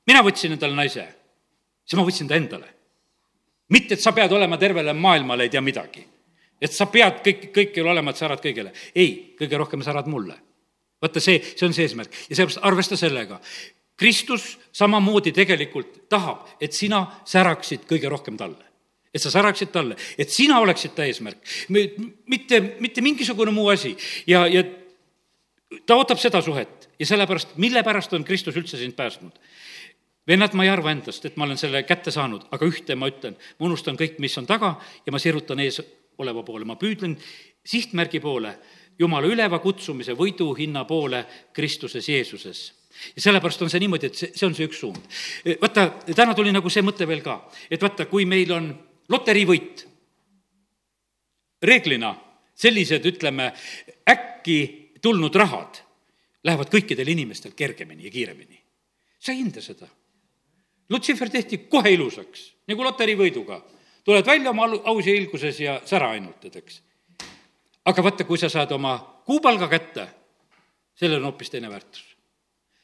[0.06, 1.06] mina võtsin endale naise,
[1.82, 2.70] siis ma võtsin ta endale.
[3.74, 6.06] mitte, et sa pead olema tervele maailmale ei tea midagi.
[6.62, 8.72] et sa pead kõik, kõikjal olema, et särad kõigile.
[8.94, 10.38] ei, kõige rohkem särad mulle.
[11.02, 13.42] vaata, see, see on see eesmärk ja seepärast arvesta sellega.
[13.98, 18.75] Kristus samamoodi tegelikult tahab, et sina säraksid kõige rohkem talle
[19.16, 21.40] et sa säraksid talle, et sina oleksid ta eesmärk,
[21.72, 23.94] mitte, mitte mingisugune muu asi.
[24.28, 24.66] Ja, ja
[25.88, 29.40] ta ootab seda suhet ja sellepärast, mille pärast on Kristus üldse sind päästnud?
[30.26, 33.36] vennad, ma ei arva endast, et ma olen selle kätte saanud, aga ühte ma ütlen,
[33.60, 34.72] ma unustan kõik, mis on taga
[35.06, 35.78] ja ma sirutan ees
[36.18, 37.14] oleva poole, ma püüdlen
[37.66, 38.56] sihtmärgi poole,
[39.00, 42.62] Jumala üleva kutsumise võiduhinna poole Kristuses Jeesuses.
[43.12, 45.02] Ja sellepärast on see niimoodi, et see, see on see üks suund.
[45.60, 48.70] vaata, täna tuli nagu see mõte veel ka, et vaata, kui meil on
[49.10, 49.88] loteriivõit.
[51.62, 52.16] reeglina
[52.56, 53.54] sellised, ütleme,
[54.10, 55.82] äkki tulnud rahad
[56.46, 58.62] lähevad kõikidel inimestel kergemini ja kiiremini.
[59.20, 59.88] sa ei hinda seda.
[60.90, 63.62] Lutsifer tehti kohe ilusaks, nagu loteriivõiduga.
[64.04, 66.82] tuled välja oma aus ja ilguses ja sära ainult, tead, eks.
[67.86, 70.08] aga vaata, kui sa saad oma kuupalga kätte,
[70.96, 72.16] sellel on hoopis teine väärtus.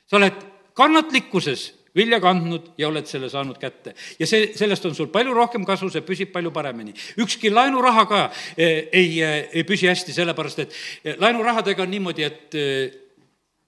[0.08, 0.34] sa oled
[0.74, 3.94] kannatlikkuses vilja kandnud ja oled selle saanud kätte.
[4.20, 6.94] ja see, sellest on sul palju rohkem kasu, see püsib palju paremini.
[7.20, 8.24] ükski laenuraha ka
[8.58, 12.60] eh, ei, eh, ei püsi hästi, sellepärast et eh, laenurahadega on niimoodi, et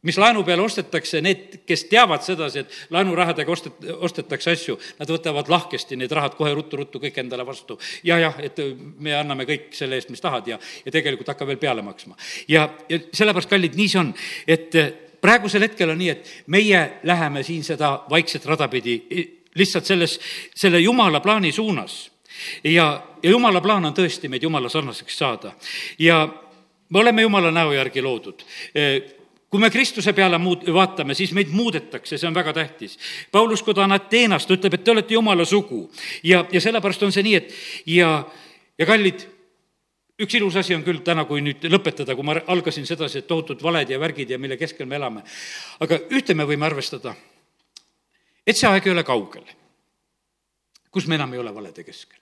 [0.03, 5.47] mis laenu peale ostetakse, need, kes teavad sedasi, et laenurahadega ostet-, ostetakse asju, nad võtavad
[5.51, 7.79] lahkesti need rahad kohe ruttu-ruttu kõik endale vastu.
[8.03, 8.59] ja jah, et
[8.99, 12.15] me anname kõik selle eest, mis tahad ja, ja tegelikult hakka veel peale maksma.
[12.47, 14.13] ja, ja sellepärast, kallid, nii see on,
[14.47, 14.79] et
[15.23, 18.97] praegusel hetkel on nii, et meie läheme siin seda vaikset rada pidi
[19.55, 20.19] lihtsalt selles,
[20.55, 22.11] selle jumala plaani suunas.
[22.63, 25.51] ja, ja jumala plaan on tõesti meid jumala sarnaseks saada.
[25.99, 26.27] ja
[26.89, 28.43] me oleme jumala näo järgi loodud
[29.53, 32.95] kui me Kristuse peale muud, vaatame, siis meid muudetakse, see on väga tähtis.
[33.31, 35.83] Paulus, kui ta on Ateenast, ütleb, et te olete jumala sugu
[36.25, 37.53] ja, ja sellepärast on see nii, et
[37.93, 38.07] ja,
[38.81, 39.21] ja kallid,
[40.19, 43.61] üks ilus asi on küll täna, kui nüüd lõpetada, kui ma algasin sedasi, et tohutud
[43.63, 45.23] valed ja värgid ja mille keskel me elame.
[45.79, 47.15] aga ühte me võime arvestada,
[48.45, 49.45] et see aeg ei ole kaugel,
[50.91, 52.19] kus me enam ei ole valede keskel.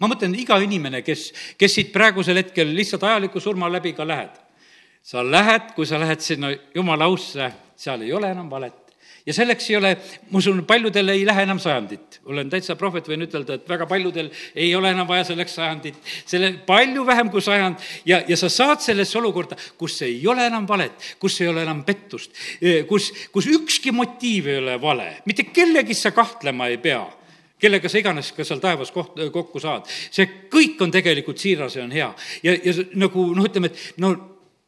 [0.00, 4.34] ma mõtlen, iga inimene, kes, kes siit praegusel hetkel lihtsalt ajaliku surma läbi ka lähed,
[5.02, 8.85] sa lähed, kui sa lähed sinna jumala ausse, seal ei ole enam valet
[9.26, 9.92] ja selleks ei ole,
[10.30, 12.20] ma usun, paljudel ei lähe enam sajandit.
[12.24, 16.52] olen täitsa prohvet, võin ütelda, et väga paljudel ei ole enam vaja selleks sajandit, selle
[16.66, 20.94] palju vähem kui sajand ja, ja sa saad sellesse olukorda, kus ei ole enam valet,
[21.20, 22.32] kus ei ole enam pettust,
[22.88, 27.04] kus, kus ükski motiiv ei ole vale, mitte kellegis sa kahtlema ei pea
[27.60, 29.86] kellega sa iganes ka seal taevas koht, kokku saad.
[29.88, 32.08] see kõik on tegelikult siiras ja on hea.
[32.44, 34.12] ja, ja nagu noh, ütleme, et no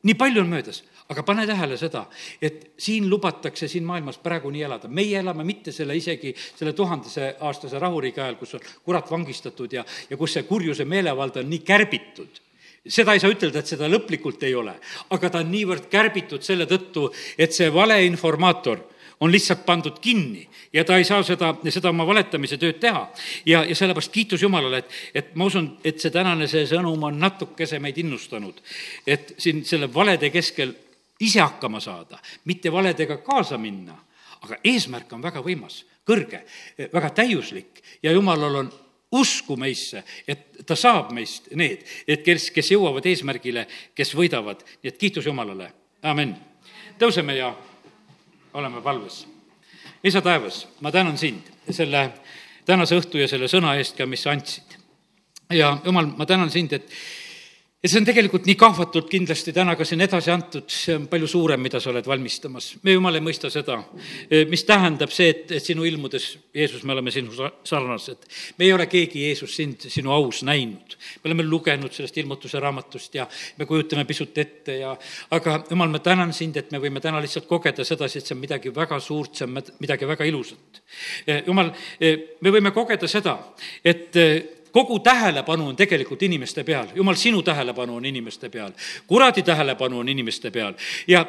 [0.09, 2.05] nii palju on möödas, aga pane tähele seda,
[2.43, 4.89] et siin lubatakse siin maailmas praegu nii elada.
[4.89, 9.85] meie elame mitte selle isegi selle tuhandese aastase rahuriigi ajal, kus on kurat vangistatud ja,
[10.11, 12.45] ja kus see kurjuse meelevald on nii kärbitud
[12.89, 14.73] seda ei saa ütelda, et seda lõplikult ei ole,
[15.13, 18.85] aga ta on niivõrd kärbitud selle tõttu, et see valeinformaator
[19.21, 23.09] on lihtsalt pandud kinni ja ta ei saa seda, seda oma valetamise tööd teha.
[23.47, 27.19] ja, ja sellepärast kiitus Jumalale, et, et ma usun, et see tänane see sõnum on
[27.19, 28.61] natukese meid innustanud,
[29.07, 30.77] et siin selle valede keskel
[31.21, 34.05] ise hakkama saada, mitte valedega kaasa minna.
[34.39, 36.45] aga eesmärk on väga võimas, kõrge,
[36.93, 38.69] väga täiuslik ja jumalal on
[39.13, 43.65] usku meisse, et ta saab meist need, et kes, kes jõuavad eesmärgile,
[43.99, 46.37] kes võidavad, nii et kiitus Jumalale, amin.
[47.01, 47.55] tõuseme ja
[48.55, 49.27] oleme palves.
[50.05, 52.13] isa taevas, ma tänan sind selle
[52.65, 54.77] tänase õhtu ja selle sõna eest ka, mis sa andsid.
[55.51, 56.91] ja jumal, ma tänan sind, et
[57.83, 61.29] ja see on tegelikult nii kahvatult kindlasti täna ka siin edasi antud, see on palju
[61.31, 62.73] suurem, mida sa oled valmistamas.
[62.83, 63.77] me jumal ei mõista seda,
[64.51, 68.27] mis tähendab see, et, et sinu ilmudes, Jeesus, me oleme sinu sarnased.
[68.59, 70.99] me ei ole keegi, Jeesus, sind sinu aus näinud.
[71.23, 74.97] me oleme lugenud sellest ilmutuse raamatust ja me kujutame pisut ette ja
[75.31, 78.43] aga jumal, ma tänan sind, et me võime täna lihtsalt kogeda sedasi, et see on
[78.43, 80.83] midagi väga suurt, see on midagi väga ilusat.
[81.47, 81.71] jumal,
[82.01, 83.39] me võime kogeda seda,
[83.87, 84.19] et
[84.73, 88.73] kogu tähelepanu on tegelikult inimeste peal, jumal, sinu tähelepanu on inimeste peal,
[89.07, 90.75] kuradi tähelepanu on inimeste peal.
[91.07, 91.27] Ja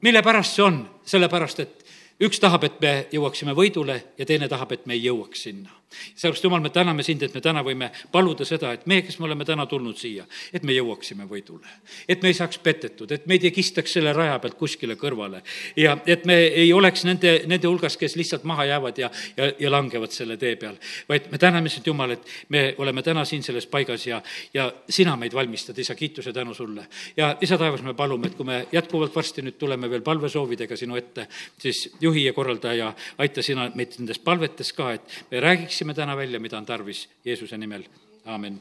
[0.00, 1.84] mille pärast see on, sellepärast et
[2.22, 5.81] üks tahab, et me jõuaksime võidule ja teine tahab, et me ei jõuaks sinna.
[6.14, 9.28] Sellepärast, Jumal, me täname sind, et me täna võime paluda seda, et me, kes me
[9.28, 11.66] oleme täna tulnud siia, et me jõuaksime võidule.
[12.08, 15.42] et me ei saaks petetud, et meid ei kistaks selle raja pealt kuskile kõrvale
[15.76, 19.70] ja et me ei oleks nende, nende hulgas, kes lihtsalt maha jäävad ja, ja, ja
[19.70, 20.76] langevad selle tee peal.
[21.08, 24.22] vaid me täname sind, Jumal, et me oleme täna siin selles paigas ja,
[24.54, 26.86] ja sina meid valmistad, isa, kiituse tänu sulle.
[27.16, 30.96] ja isa taevas, me palume, et kui me jätkuvalt varsti nüüd tuleme veel palvesoovidega sinu
[30.96, 31.26] ette,
[31.58, 35.40] siis juhi ja korraldaja, aita sina meid nendes palvetes ka, et me
[35.82, 37.82] räägiksime täna välja, mida on tarvis Jeesuse nimel,
[38.24, 38.60] aamen